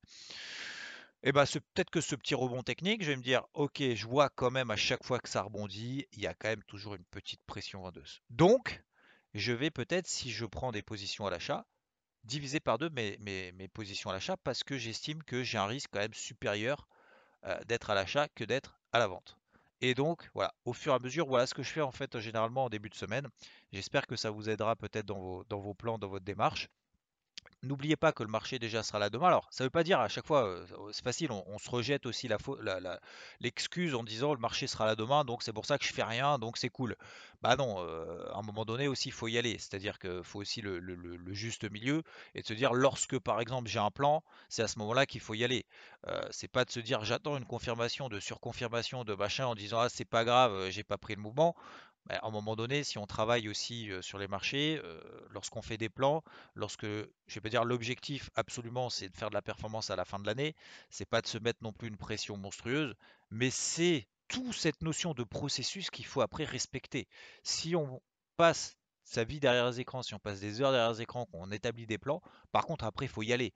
et 1.24 1.32
ben, 1.32 1.46
peut-être 1.46 1.92
que 1.92 2.01
ce 2.01 2.16
petit 2.16 2.34
rebond 2.34 2.63
technique, 2.63 3.04
je 3.04 3.12
vais 3.12 3.16
me 3.16 3.22
dire, 3.22 3.44
ok, 3.54 3.82
je 3.94 4.08
vois 4.08 4.30
quand 4.30 4.50
même 4.50 4.72
à 4.72 4.75
chaque 4.75 5.04
fois 5.04 5.20
que 5.20 5.30
ça 5.30 5.44
rebondit, 5.44 6.08
il 6.13 6.22
y 6.22 6.28
a 6.28 6.34
quand 6.34 6.50
même 6.50 6.63
toujours 6.63 6.96
une 6.96 7.06
petite 7.06 7.44
pression 7.46 7.82
vendeuse. 7.82 8.22
Donc, 8.32 8.84
je 9.36 9.54
vais 9.54 9.70
peut-être, 9.70 10.08
si 10.08 10.32
je 10.32 10.46
prends 10.46 10.72
des 10.72 10.82
positions 10.82 11.28
à 11.28 11.30
l'achat, 11.30 11.68
diviser 12.24 12.60
par 12.60 12.80
deux 12.80 12.90
mes, 12.90 13.18
mes, 13.20 13.68
positions 13.68 14.10
à 14.10 14.13
l'achat 14.13 14.36
parce 14.38 14.63
que 14.63 14.78
j'estime 14.78 15.22
que 15.24 15.44
j'ai 15.44 15.60
un 15.60 15.66
risque 15.66 15.90
quand 15.92 16.00
même 16.00 16.13
supérieur 16.13 16.88
euh, 17.46 17.60
d'être 17.66 17.92
à 17.92 17.96
l'achat 17.96 18.28
que 18.30 18.44
d'être 18.44 18.80
à 18.92 19.00
la 19.00 19.08
vente. 19.08 19.38
Et 19.82 19.94
donc, 19.94 20.30
voilà, 20.34 20.54
au 20.66 20.74
fur 20.74 20.92
et 20.94 20.96
à 20.96 21.00
mesure, 21.00 21.28
voilà 21.28 21.46
ce 21.48 21.54
que 21.54 21.63
je 21.63 21.70
fais 21.70 21.82
en 21.82 21.92
fait 21.92 22.20
généralement 22.20 22.66
en 22.66 22.70
début 22.70 22.90
de 22.90 22.96
semaine. 22.96 23.28
J'espère 23.72 24.08
que 24.08 24.16
ça 24.16 24.32
vous 24.32 24.50
aidera 24.50 24.75
peut-être 24.75 25.06
dans 25.06 25.44
vos 25.50 25.74
plans, 25.74 25.98
dans 26.00 26.08
votre 26.08 26.25
démarche. 26.25 26.70
N'oubliez 27.63 27.96
pas 27.96 28.12
que 28.12 28.24
le 28.24 28.30
marché 28.30 28.58
déjà 28.58 28.82
sera 28.82 28.98
là 28.98 29.12
demain. 29.12 29.27
Alors, 29.27 29.48
ça 29.51 29.63
ne 29.63 29.68
veut 29.68 29.72
pas 29.72 29.84
dire 29.84 30.00
à 30.00 30.08
chaque 30.08 30.25
fois, 30.25 30.48
euh, 30.48 30.65
c'est 30.91 31.03
facile, 31.03 31.32
on, 31.32 31.60
se 31.60 31.70
rejette 31.70 32.08
aussi 32.08 32.27
l'excuse 33.39 33.94
en 33.94 34.03
disant 34.03 34.34
le 34.34 34.39
marché 34.39 34.65
sera 34.65 34.88
là 34.88 34.96
demain, 34.96 35.25
donc 35.25 35.44
c'est 35.44 35.53
pour 35.53 35.68
ça 35.68 35.77
que 35.77 35.86
je 35.86 35.94
fais 35.94 36.01
rien, 36.01 36.39
donc 36.39 36.58
c'est 36.58 36.70
cool. 36.70 36.96
Bah 37.44 37.56
non, 37.56 37.75
euh, 37.80 38.32
à 38.32 38.39
un 38.39 38.41
moment 38.41 38.65
donné 38.65 38.88
aussi, 38.88 39.10
il 39.10 39.12
faut 39.12 39.27
y 39.27 39.38
aller. 39.38 39.60
C'est-à-dire 39.60 40.00
qu'il 40.00 40.24
faut 40.24 40.39
aussi 40.39 40.62
le, 40.62 40.82
juste 41.34 41.70
milieu 41.70 42.01
et 42.34 42.41
de 42.41 42.48
se 42.48 42.53
dire 42.53 42.74
lorsque 42.74 43.20
par 43.20 43.39
exemple 43.39 43.70
j'ai 43.70 43.80
un 43.80 43.91
plan, 43.91 44.24
c'est 44.50 44.63
à 44.63 44.68
ce 44.68 44.80
moment-là 44.80 45.06
qu'il 45.06 45.22
faut 45.22 45.36
y 45.36 45.44
aller. 45.44 45.65
Euh, 46.08 46.20
c'est 46.32 46.48
pas 46.48 46.65
de 46.65 46.72
se 46.72 46.80
dire 46.80 47.03
j'attends 47.06 47.38
une 47.38 47.46
confirmation 47.46 48.10
de 48.10 48.20
surconfirmation 48.20 49.03
de 49.03 49.13
machin 49.13 49.46
en 49.46 49.53
disant 49.56 49.82
ah 49.82 49.89
c'est 49.89 50.06
pas 50.06 50.25
grave, 50.25 50.70
j'ai 50.72 50.84
pas 50.84 50.98
pris 50.98 51.13
le 51.15 51.22
mouvement. 51.22 51.56
Bah, 52.08 52.20
à 52.22 52.27
un 52.27 52.31
moment 52.31 52.55
donné, 52.55 52.84
si 52.84 52.98
on 52.98 53.05
travaille 53.05 53.48
aussi 53.48 53.89
sur 54.01 54.17
les 54.17 54.27
marchés, 54.27 54.81
lorsqu'on 55.29 55.62
fait 55.62 55.77
des 55.77 55.89
plans, 55.89 56.24
lorsque, 56.55 56.86
je 56.86 57.10
vais 57.36 57.41
pas 57.41 57.50
dire 57.50 57.63
l'objectif 57.63 58.29
absolument, 58.36 58.89
c'est 58.89 59.10
de 59.10 59.17
faire 59.17 59.29
de 59.29 59.36
la 59.36 59.41
performance 59.41 59.89
à 59.89 59.96
la 59.96 60.05
fin 60.05 60.20
de 60.20 60.25
l'année, 60.25 60.55
c'est 60.89 61.05
pas 61.05 61.22
de 61.22 61.27
se 61.27 61.38
mettre 61.38 61.60
non 61.62 61.74
plus 61.74 61.88
une 61.88 61.98
pression 61.98 62.38
monstrueuse, 62.38 62.96
mais 63.29 63.50
c'est 63.50 64.08
toute 64.27 64.53
cette 64.53 64.81
notion 64.81 65.13
de 65.13 65.24
processus 65.24 65.89
qu'il 65.89 66.05
faut 66.05 66.22
après 66.22 66.46
respecter. 66.46 67.08
Si 67.43 67.75
on 67.75 68.01
passe 68.38 68.77
sa 69.03 69.24
vie 69.24 69.39
derrière 69.39 69.70
les 69.70 69.81
écrans, 69.81 70.03
si 70.03 70.13
on 70.13 70.20
passe 70.20 70.39
des 70.39 70.62
heures 70.62 70.72
derrière 70.72 70.93
les 70.93 71.01
écrans, 71.01 71.25
qu'on 71.25 71.51
établit 71.51 71.86
des 71.86 71.98
plans, 71.98 72.22
par 72.51 72.65
contre 72.65 72.86
après 72.86 73.05
il 73.05 73.10
faut 73.10 73.24
y 73.24 73.34
aller 73.34 73.53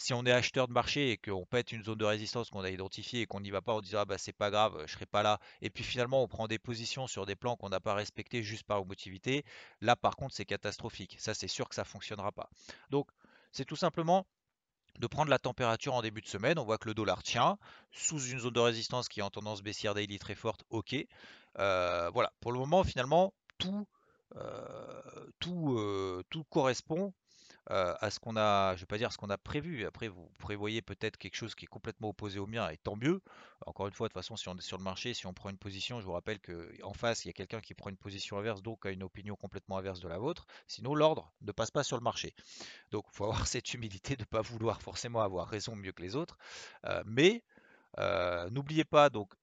si 0.00 0.14
on 0.14 0.24
est 0.24 0.32
acheteur 0.32 0.66
de 0.66 0.72
marché 0.72 1.10
et 1.10 1.18
qu'on 1.18 1.44
pète 1.44 1.72
une 1.72 1.84
zone 1.84 1.98
de 1.98 2.06
résistance 2.06 2.48
qu'on 2.48 2.62
a 2.64 2.70
identifiée 2.70 3.20
et 3.20 3.26
qu'on 3.26 3.40
n'y 3.40 3.50
va 3.50 3.60
pas 3.60 3.74
en 3.74 3.82
disant 3.82 3.98
ah 4.00 4.04
bah 4.06 4.16
c'est 4.16 4.32
pas 4.32 4.50
grave, 4.50 4.82
je 4.86 4.92
serai 4.92 5.04
pas 5.04 5.22
là, 5.22 5.38
et 5.60 5.68
puis 5.68 5.84
finalement 5.84 6.22
on 6.22 6.28
prend 6.28 6.48
des 6.48 6.58
positions 6.58 7.06
sur 7.06 7.26
des 7.26 7.36
plans 7.36 7.54
qu'on 7.56 7.68
n'a 7.68 7.80
pas 7.80 7.94
respectés 7.94 8.42
juste 8.42 8.64
par 8.64 8.80
émotivité, 8.80 9.44
là 9.82 9.96
par 9.96 10.16
contre 10.16 10.34
c'est 10.34 10.46
catastrophique. 10.46 11.16
Ça 11.18 11.34
c'est 11.34 11.48
sûr 11.48 11.68
que 11.68 11.74
ça 11.74 11.84
fonctionnera 11.84 12.32
pas. 12.32 12.48
Donc 12.88 13.10
c'est 13.52 13.66
tout 13.66 13.76
simplement 13.76 14.26
de 14.98 15.06
prendre 15.06 15.30
la 15.30 15.38
température 15.38 15.94
en 15.94 16.02
début 16.02 16.22
de 16.22 16.28
semaine. 16.28 16.58
On 16.58 16.64
voit 16.64 16.78
que 16.78 16.88
le 16.88 16.94
dollar 16.94 17.22
tient 17.22 17.58
sous 17.90 18.20
une 18.20 18.38
zone 18.38 18.54
de 18.54 18.60
résistance 18.60 19.08
qui 19.08 19.20
est 19.20 19.22
en 19.22 19.30
tendance 19.30 19.62
baissière 19.62 19.94
daily 19.94 20.18
très 20.18 20.34
forte. 20.34 20.64
Ok. 20.70 20.96
Euh, 21.58 22.10
voilà. 22.10 22.32
Pour 22.40 22.52
le 22.52 22.58
moment, 22.58 22.84
finalement, 22.84 23.32
tout, 23.58 23.86
euh, 24.36 25.26
tout, 25.40 25.76
euh, 25.78 26.22
tout 26.30 26.44
correspond 26.44 27.12
euh, 27.70 27.94
à 28.00 28.10
ce 28.10 28.18
qu'on 28.18 28.36
a, 28.36 28.74
je 28.74 28.80
vais 28.80 28.86
pas 28.86 28.98
dire 28.98 29.12
ce 29.12 29.18
qu'on 29.18 29.30
a 29.30 29.38
prévu. 29.38 29.84
Après, 29.86 30.08
vous 30.08 30.30
prévoyez 30.38 30.82
peut-être 30.82 31.16
quelque 31.16 31.36
chose 31.36 31.54
qui 31.54 31.66
est 31.66 31.68
complètement 31.68 32.08
opposé 32.08 32.38
au 32.38 32.46
mien, 32.46 32.68
et 32.70 32.76
tant 32.78 32.96
mieux. 32.96 33.22
Encore 33.66 33.86
une 33.86 33.92
fois, 33.92 34.08
de 34.08 34.12
toute 34.12 34.20
façon, 34.20 34.36
si 34.36 34.48
on 34.48 34.56
est 34.56 34.62
sur 34.62 34.78
le 34.78 34.84
marché, 34.84 35.14
si 35.14 35.26
on 35.26 35.34
prend 35.34 35.50
une 35.50 35.58
position, 35.58 36.00
je 36.00 36.06
vous 36.06 36.12
rappelle 36.12 36.40
qu'en 36.40 36.94
face, 36.94 37.24
il 37.24 37.28
y 37.28 37.30
a 37.30 37.34
quelqu'un 37.34 37.60
qui 37.60 37.74
prend 37.74 37.90
une 37.90 37.96
position 37.96 38.38
inverse, 38.38 38.62
donc 38.62 38.86
a 38.86 38.90
une 38.90 39.02
opinion 39.02 39.36
complètement 39.36 39.76
inverse 39.76 40.00
de 40.00 40.08
la 40.08 40.18
vôtre. 40.18 40.46
Sinon, 40.66 40.94
l'ordre 40.94 41.32
ne 41.42 41.52
passe 41.52 41.70
pas 41.70 41.82
sur 41.82 41.96
le 41.96 42.02
marché. 42.02 42.34
Donc, 42.90 43.04
il 43.12 43.16
faut 43.16 43.24
avoir 43.30 43.46
cette 43.46 43.74
humilité 43.74 44.16
de 44.16 44.22
ne 44.22 44.26
pas 44.26 44.40
vouloir 44.40 44.80
forcément 44.82 45.20
avoir 45.20 45.48
raison 45.48 45.76
mieux 45.76 45.92
que 45.92 46.02
les 46.02 46.16
autres. 46.16 46.38
Euh, 46.86 47.02
mais 47.06 47.44
euh, 47.98 48.48
n'oubliez 48.50 48.84
pas 48.84 49.10
donc 49.10 49.34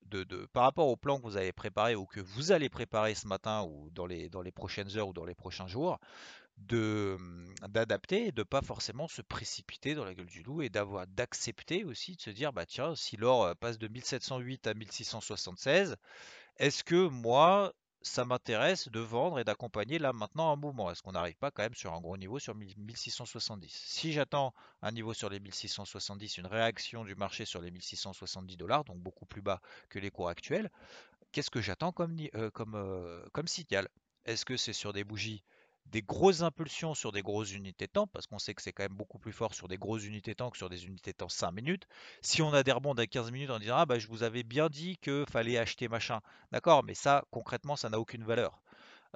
par 0.54 0.64
rapport 0.64 0.88
au 0.88 0.96
plan 0.96 1.18
que 1.18 1.24
vous 1.24 1.36
avez 1.36 1.52
préparé 1.52 1.96
ou 1.96 2.06
que 2.06 2.22
vous 2.22 2.52
allez 2.54 2.70
préparer 2.70 3.14
ce 3.14 3.28
matin 3.28 3.64
ou 3.64 3.90
dans 3.92 4.06
les, 4.06 4.30
prochaines 4.56 4.96
heures 4.98 5.10
ou 5.10 5.14
dans 5.14 5.26
les 5.26 5.36
prochains 5.36 5.68
jours, 5.68 6.00
d'adapter 6.58 8.28
et 8.28 8.32
de 8.32 8.44
pas 8.44 8.62
forcément 8.62 9.08
se 9.08 9.22
précipiter 9.22 9.96
dans 9.96 10.06
la 10.06 10.14
gueule 10.14 10.26
du 10.28 10.44
loup 10.44 10.62
et 10.62 10.70
d'avoir 10.70 11.06
d'accepter 11.08 11.84
aussi 11.84 12.16
de 12.16 12.22
se 12.22 12.30
dire 12.30 12.52
bah 12.52 12.66
tiens 12.66 12.96
si 12.96 13.16
l'or 13.16 13.44
euh, 13.46 13.54
passe 13.54 13.78
de 13.78 13.88
1708 13.88 14.68
à 14.68 14.74
1676 14.74 15.96
est-ce 16.58 16.84
que 16.84 17.08
moi 17.08 17.74
ça 18.02 18.26
m'intéresse 18.26 18.88
de 18.90 19.00
vendre 19.00 19.40
et 19.40 19.44
d'accompagner 19.44 20.00
là 20.00 20.14
maintenant 20.14 20.52
un 20.52 20.56
mouvement? 20.56 20.90
Est-ce 20.92 21.02
qu'on 21.02 21.12
n'arrive 21.12 21.36
pas 21.38 21.52
quand 21.52 21.64
même 21.64 21.76
sur 21.76 21.94
un 21.94 22.00
gros 22.02 22.18
niveau 22.18 22.40
sur 22.40 22.56
1670 22.56 23.72
si 23.72 24.14
j'attends 24.14 24.54
un 24.82 24.92
niveau 24.92 25.14
sur 25.14 25.30
les 25.30 25.40
1670 25.40 26.38
une 26.38 26.48
réaction 26.48 27.04
du 27.04 27.16
marché 27.16 27.46
sur 27.46 27.62
les 27.62 27.72
1670 27.72 28.58
dollars 28.58 28.84
donc 28.84 28.98
beaucoup 29.00 29.26
plus 29.26 29.42
bas 29.42 29.62
que 29.90 30.00
les 30.00 30.10
cours 30.12 30.30
actuels 30.30 30.72
qu'est-ce 31.32 31.52
que 31.52 31.62
j'attends 31.62 31.92
comme, 31.92 32.18
euh, 32.36 32.50
comme, 32.52 32.76
euh, 32.76 33.24
comme 33.34 33.48
signal? 33.48 33.88
Est-ce 34.26 34.46
que 34.46 34.58
c'est 34.58 34.74
sur 34.74 34.94
des 34.94 35.04
bougies 35.04 35.44
des 35.92 36.02
grosses 36.02 36.42
impulsions 36.42 36.94
sur 36.94 37.12
des 37.12 37.22
grosses 37.22 37.54
unités 37.54 37.88
temps, 37.88 38.08
parce 38.08 38.28
qu'on 38.28 38.40
sait 38.40 38.54
que 38.54 38.62
c'est 38.62 38.72
quand 38.72 38.84
même 38.84 38.98
beaucoup 38.98 39.20
plus 39.20 39.32
fort 39.32 39.54
sur 39.54 39.68
des 39.68 39.78
grosses 39.78 40.06
unités 40.06 40.36
temps 40.36 40.50
que 40.50 40.58
sur 40.58 40.70
des 40.70 40.86
unités 40.86 41.14
temps 41.14 41.30
5 41.30 41.52
minutes. 41.52 41.88
Si 42.22 42.42
on 42.42 42.54
a 42.54 42.64
des 42.64 42.72
rebonds 42.72 42.94
à 42.94 43.08
15 43.08 43.32
minutes 43.32 43.50
en 43.50 43.60
disant 43.60 43.76
Ah 43.78 43.86
bah 43.86 44.00
je 44.00 44.08
vous 44.08 44.24
avais 44.24 44.44
bien 44.44 44.70
dit 44.70 44.98
que 44.98 45.26
fallait 45.30 45.58
acheter 45.58 45.88
machin, 45.88 46.20
d'accord, 46.52 46.84
mais 46.84 46.94
ça 46.94 47.26
concrètement 47.32 47.76
ça 47.76 47.90
n'a 47.90 48.00
aucune 48.00 48.24
valeur. 48.24 48.62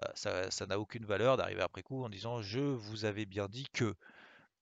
Euh, 0.03 0.47
ça 0.49 0.65
n'a 0.65 0.79
aucune 0.79 1.05
valeur 1.05 1.37
d'arriver 1.37 1.61
après 1.61 1.83
coup 1.83 2.03
en 2.03 2.09
disant 2.09 2.41
je 2.41 2.59
vous 2.59 3.05
avais 3.05 3.25
bien 3.25 3.47
dit 3.47 3.67
que. 3.73 3.95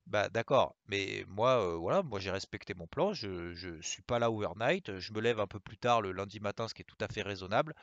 Bah 0.10 0.28
d'accord, 0.28 0.76
mais 0.88 1.24
moi 1.28 1.78
voilà, 1.78 2.02
moi 2.02 2.20
j'ai 2.20 2.32
respecté 2.32 2.74
mon 2.74 2.88
plan, 2.88 3.14
je, 3.14 3.28
ne 3.76 3.82
suis 3.84 4.02
pas 4.02 4.18
là 4.18 4.32
overnight, 4.32 4.98
je 4.98 5.14
me 5.14 5.22
lève 5.22 5.40
un 5.40 5.46
peu 5.46 5.60
plus 5.60 5.78
tard 5.78 6.02
le 6.02 6.12
lundi 6.12 6.40
matin, 6.40 6.68
ce 6.68 6.74
qui 6.74 6.82
est 6.82 6.86
tout 6.86 6.98
à 7.00 7.08
fait 7.08 7.22
raisonnable, 7.22 7.76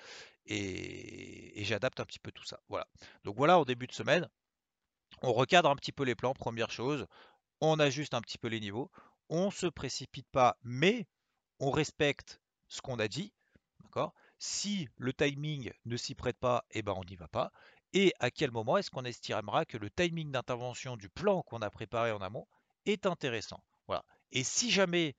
et, 0.47 1.63
j'adapte 1.65 2.01
un 2.01 2.05
petit 2.05 2.19
peu 2.19 2.33
tout 2.33 2.45
ça. 2.45 2.59
Voilà. 2.69 2.89
Donc 3.23 3.37
voilà, 3.37 3.61
au 3.61 3.65
début 3.65 3.87
de 3.87 3.93
semaine, 3.93 4.29
on 5.23 5.33
recadre 5.33 5.71
un 5.71 5.77
petit 5.77 5.93
peu 5.93 6.03
les 6.03 6.17
plans, 6.17 6.35
première 6.35 6.73
chose, 6.73 7.07
on 7.61 7.79
ajuste 7.79 8.13
un 8.15 8.21
petit 8.23 8.39
peu 8.39 8.49
les 8.49 8.59
niveaux, 8.59 8.91
on 9.29 9.47
ne 9.47 9.51
se 9.53 9.67
précipite 9.67 10.29
pas, 10.33 10.57
mais 10.65 11.07
on 11.61 11.71
respecte 11.71 12.41
ce 12.67 12.81
qu'on 12.83 12.99
a 12.99 13.07
dit, 13.07 13.33
d'accord 13.85 14.13
Si 14.39 14.89
le 14.97 15.13
timing 15.13 15.73
ne 15.85 15.97
s'y 15.97 16.17
prête 16.17 16.39
pas, 16.39 16.65
eh 16.73 16.83
ben 16.83 16.95
on 16.97 17.05
n'y 17.05 17.15
va 17.15 17.29
pas. 17.29 17.53
Et 17.99 18.13
à 18.21 18.31
quel 18.31 18.51
moment 18.51 18.77
est-ce 18.77 18.91
qu'on 18.91 19.07
estimera 19.07 19.65
que 19.65 19.79
le 19.79 19.89
timing 19.89 20.31
d'intervention 20.31 20.99
du 20.99 21.09
plan 21.09 21.41
qu'on 21.41 21.63
a 21.63 21.71
préparé 21.71 22.13
en 22.13 22.21
amont 22.21 22.47
est 22.85 23.07
intéressant? 23.07 23.63
Voilà. 23.87 24.05
Et 24.33 24.45
si 24.45 24.71
jamais 24.71 25.17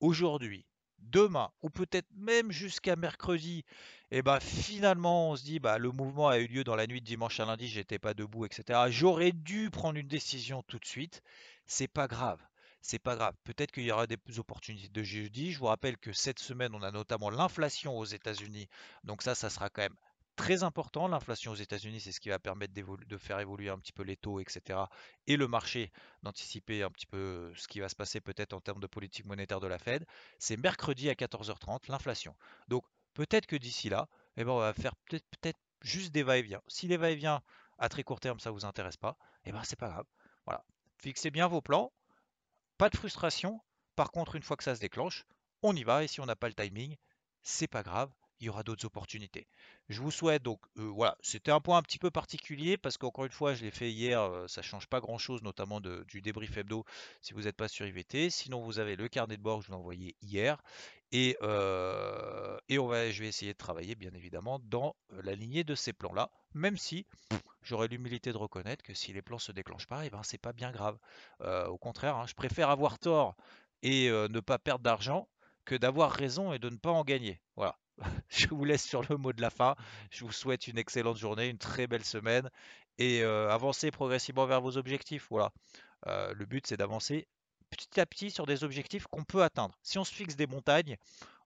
aujourd'hui 0.00 0.66
demain 0.98 1.52
ou 1.62 1.70
peut-être 1.70 2.08
même 2.16 2.50
jusqu'à 2.50 2.96
mercredi, 2.96 3.64
et 4.10 4.22
ben 4.22 4.40
finalement 4.40 5.30
on 5.30 5.36
se 5.36 5.44
dit 5.44 5.60
bah 5.60 5.78
le 5.78 5.92
mouvement 5.92 6.26
a 6.26 6.40
eu 6.40 6.48
lieu 6.48 6.64
dans 6.64 6.74
la 6.74 6.88
nuit 6.88 7.00
de 7.00 7.06
dimanche 7.06 7.38
à 7.38 7.44
lundi, 7.44 7.68
j'étais 7.68 8.00
pas 8.00 8.12
debout, 8.12 8.44
etc. 8.44 8.86
J'aurais 8.88 9.30
dû 9.30 9.70
prendre 9.70 9.96
une 9.96 10.08
décision 10.08 10.64
tout 10.64 10.80
de 10.80 10.86
suite. 10.86 11.22
C'est 11.64 11.86
pas 11.86 12.08
grave. 12.08 12.40
C'est 12.80 12.98
pas 12.98 13.14
grave. 13.14 13.36
Peut-être 13.44 13.70
qu'il 13.70 13.84
y 13.84 13.92
aura 13.92 14.08
des 14.08 14.18
opportunités 14.38 14.88
de 14.88 15.02
jeudi. 15.04 15.52
Je 15.52 15.60
vous 15.60 15.66
rappelle 15.66 15.96
que 15.96 16.12
cette 16.12 16.40
semaine, 16.40 16.74
on 16.74 16.82
a 16.82 16.90
notamment 16.90 17.30
l'inflation 17.30 17.96
aux 17.96 18.04
États-Unis. 18.04 18.68
Donc 19.04 19.22
ça, 19.22 19.36
ça 19.36 19.48
sera 19.48 19.70
quand 19.70 19.82
même 19.82 19.96
très 20.36 20.62
important. 20.62 21.08
L'inflation 21.08 21.52
aux 21.52 21.56
États-Unis, 21.56 22.00
c'est 22.00 22.12
ce 22.12 22.20
qui 22.20 22.28
va 22.28 22.38
permettre 22.38 22.74
de 22.74 23.16
faire 23.18 23.40
évoluer 23.40 23.68
un 23.70 23.78
petit 23.78 23.92
peu 23.92 24.02
les 24.02 24.16
taux, 24.16 24.40
etc. 24.40 24.80
Et 25.26 25.36
le 25.36 25.48
marché 25.48 25.92
d'anticiper 26.22 26.82
un 26.82 26.90
petit 26.90 27.06
peu 27.06 27.52
ce 27.56 27.68
qui 27.68 27.80
va 27.80 27.88
se 27.88 27.96
passer 27.96 28.20
peut-être 28.20 28.52
en 28.52 28.60
termes 28.60 28.80
de 28.80 28.86
politique 28.86 29.26
monétaire 29.26 29.60
de 29.60 29.66
la 29.66 29.78
Fed. 29.78 30.06
C'est 30.38 30.56
mercredi 30.56 31.08
à 31.10 31.14
14h30, 31.14 31.90
l'inflation. 31.90 32.34
Donc 32.68 32.84
peut-être 33.14 33.46
que 33.46 33.56
d'ici 33.56 33.88
là, 33.88 34.08
eh 34.36 34.44
ben, 34.44 34.50
on 34.50 34.58
va 34.58 34.72
faire 34.74 34.94
peut-être 35.08 35.58
juste 35.82 36.12
des 36.12 36.22
va-et-vient. 36.22 36.62
Si 36.68 36.88
les 36.88 36.96
va-et-vient 36.96 37.42
à 37.78 37.88
très 37.88 38.02
court 38.02 38.20
terme, 38.20 38.40
ça 38.40 38.50
ne 38.50 38.54
vous 38.54 38.64
intéresse 38.64 38.96
pas, 38.96 39.16
eh 39.44 39.52
ben 39.52 39.62
c'est 39.64 39.78
pas 39.78 39.88
grave. 39.88 40.06
Voilà. 40.46 40.64
Fixez 40.98 41.30
bien 41.30 41.48
vos 41.48 41.60
plans. 41.60 41.92
Pas 42.78 42.90
de 42.90 42.96
frustration. 42.96 43.60
Par 43.96 44.10
contre, 44.10 44.34
une 44.34 44.42
fois 44.42 44.56
que 44.56 44.64
ça 44.64 44.74
se 44.74 44.80
déclenche, 44.80 45.24
on 45.62 45.74
y 45.76 45.84
va. 45.84 46.02
Et 46.02 46.08
si 46.08 46.20
on 46.20 46.26
n'a 46.26 46.36
pas 46.36 46.48
le 46.48 46.54
timing, 46.54 46.96
c'est 47.42 47.68
pas 47.68 47.82
grave 47.82 48.10
il 48.40 48.46
y 48.46 48.48
aura 48.48 48.62
d'autres 48.62 48.84
opportunités. 48.84 49.46
Je 49.88 50.00
vous 50.00 50.10
souhaite 50.10 50.42
donc, 50.42 50.60
euh, 50.78 50.82
voilà, 50.82 51.16
c'était 51.20 51.50
un 51.50 51.60
point 51.60 51.78
un 51.78 51.82
petit 51.82 51.98
peu 51.98 52.10
particulier 52.10 52.76
parce 52.76 52.98
qu'encore 52.98 53.24
une 53.24 53.32
fois, 53.32 53.54
je 53.54 53.64
l'ai 53.64 53.70
fait 53.70 53.90
hier, 53.90 54.20
euh, 54.20 54.46
ça 54.48 54.62
change 54.62 54.86
pas 54.86 55.00
grand 55.00 55.18
chose, 55.18 55.42
notamment 55.42 55.80
du 55.80 56.20
débrief 56.20 56.56
hebdo 56.56 56.84
si 57.22 57.34
vous 57.34 57.42
n'êtes 57.42 57.56
pas 57.56 57.68
sur 57.68 57.86
IVT. 57.86 58.30
Sinon, 58.30 58.62
vous 58.62 58.78
avez 58.78 58.96
le 58.96 59.08
carnet 59.08 59.36
de 59.36 59.42
bord 59.42 59.58
que 59.58 59.66
je 59.66 59.68
vous 59.68 59.74
ai 59.74 59.78
envoyé 59.78 60.16
hier. 60.22 60.62
Et, 61.12 61.36
euh, 61.42 62.58
et 62.68 62.78
on 62.78 62.86
va, 62.86 63.10
je 63.10 63.22
vais 63.22 63.28
essayer 63.28 63.52
de 63.52 63.58
travailler, 63.58 63.94
bien 63.94 64.12
évidemment, 64.14 64.58
dans 64.64 64.96
la 65.10 65.34
lignée 65.34 65.62
de 65.62 65.74
ces 65.74 65.92
plans-là, 65.92 66.30
même 66.54 66.76
si 66.76 67.06
j'aurais 67.62 67.86
l'humilité 67.88 68.32
de 68.32 68.36
reconnaître 68.36 68.82
que 68.82 68.94
si 68.94 69.12
les 69.12 69.22
plans 69.22 69.38
se 69.38 69.52
déclenchent 69.52 69.86
pas, 69.86 70.02
et 70.02 70.08
eh 70.08 70.10
ben 70.10 70.22
c'est 70.24 70.38
pas 70.38 70.52
bien 70.52 70.72
grave. 70.72 70.98
au 71.68 71.78
contraire, 71.78 72.16
hein, 72.16 72.26
je 72.26 72.34
préfère 72.34 72.68
avoir 72.68 72.98
tort 72.98 73.36
et 73.82 74.08
ne 74.08 74.40
pas 74.40 74.58
perdre 74.58 74.82
d'argent 74.82 75.28
que 75.64 75.74
d'avoir 75.74 76.10
raison 76.10 76.52
et 76.52 76.58
de 76.58 76.68
ne 76.68 76.76
pas 76.76 76.90
en 76.90 77.04
gagner. 77.04 77.40
Voilà. 77.56 77.78
je 78.28 78.48
vous 78.48 78.64
laisse 78.64 78.84
sur 78.84 79.02
le 79.08 79.16
mot 79.16 79.32
de 79.32 79.40
la 79.40 79.50
fin. 79.50 79.76
Je 80.10 80.24
vous 80.24 80.32
souhaite 80.32 80.66
une 80.68 80.78
excellente 80.78 81.16
journée, 81.16 81.48
une 81.48 81.58
très 81.58 81.86
belle 81.86 82.04
semaine 82.04 82.50
et 82.98 83.22
euh, 83.22 83.50
avancez 83.50 83.90
progressivement 83.90 84.46
vers 84.46 84.60
vos 84.60 84.76
objectifs. 84.76 85.26
Voilà. 85.30 85.50
Euh, 86.06 86.32
le 86.34 86.46
but, 86.46 86.66
c'est 86.66 86.76
d'avancer 86.76 87.26
petit 87.70 88.00
à 88.00 88.06
petit 88.06 88.30
sur 88.30 88.46
des 88.46 88.62
objectifs 88.62 89.06
qu'on 89.06 89.24
peut 89.24 89.42
atteindre. 89.42 89.76
Si 89.82 89.98
on 89.98 90.04
se 90.04 90.12
fixe 90.12 90.36
des 90.36 90.46
montagnes, 90.46 90.96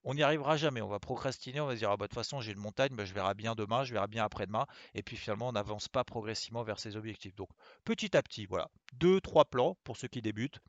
on 0.04 0.14
n'y 0.14 0.22
arrivera 0.22 0.56
jamais. 0.56 0.82
On 0.82 0.88
va 0.88 0.98
procrastiner, 0.98 1.60
on 1.60 1.66
va 1.66 1.74
se 1.74 1.78
dire 1.78 1.90
ah 1.90 1.96
bah, 1.96 2.06
de 2.06 2.08
toute 2.08 2.14
façon 2.14 2.40
j'ai 2.40 2.52
une 2.52 2.58
montagne, 2.58 2.94
bah, 2.94 3.04
je 3.04 3.14
verrai 3.14 3.34
bien 3.34 3.54
demain, 3.54 3.84
je 3.84 3.92
verrai 3.92 4.08
bien 4.08 4.24
après-demain, 4.24 4.66
et 4.94 5.02
puis 5.02 5.16
finalement 5.16 5.48
on 5.48 5.52
n'avance 5.52 5.88
pas 5.88 6.04
progressivement 6.04 6.62
vers 6.62 6.78
ces 6.78 6.96
objectifs. 6.96 7.34
Donc 7.34 7.48
petit 7.84 8.16
à 8.16 8.22
petit, 8.22 8.46
voilà, 8.46 8.70
deux, 8.94 9.20
trois 9.20 9.44
plans 9.44 9.76
pour 9.84 9.96
ceux 9.96 10.08
qui 10.08 10.22
débutent, 10.22 10.60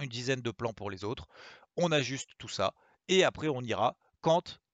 une 0.00 0.08
dizaine 0.08 0.40
de 0.40 0.50
plans 0.50 0.72
pour 0.72 0.90
les 0.90 1.04
autres. 1.04 1.26
On 1.76 1.92
ajuste 1.92 2.30
tout 2.38 2.48
ça, 2.48 2.74
et 3.08 3.24
après 3.24 3.48
on 3.48 3.62
ira 3.62 3.96
quand 4.20 4.60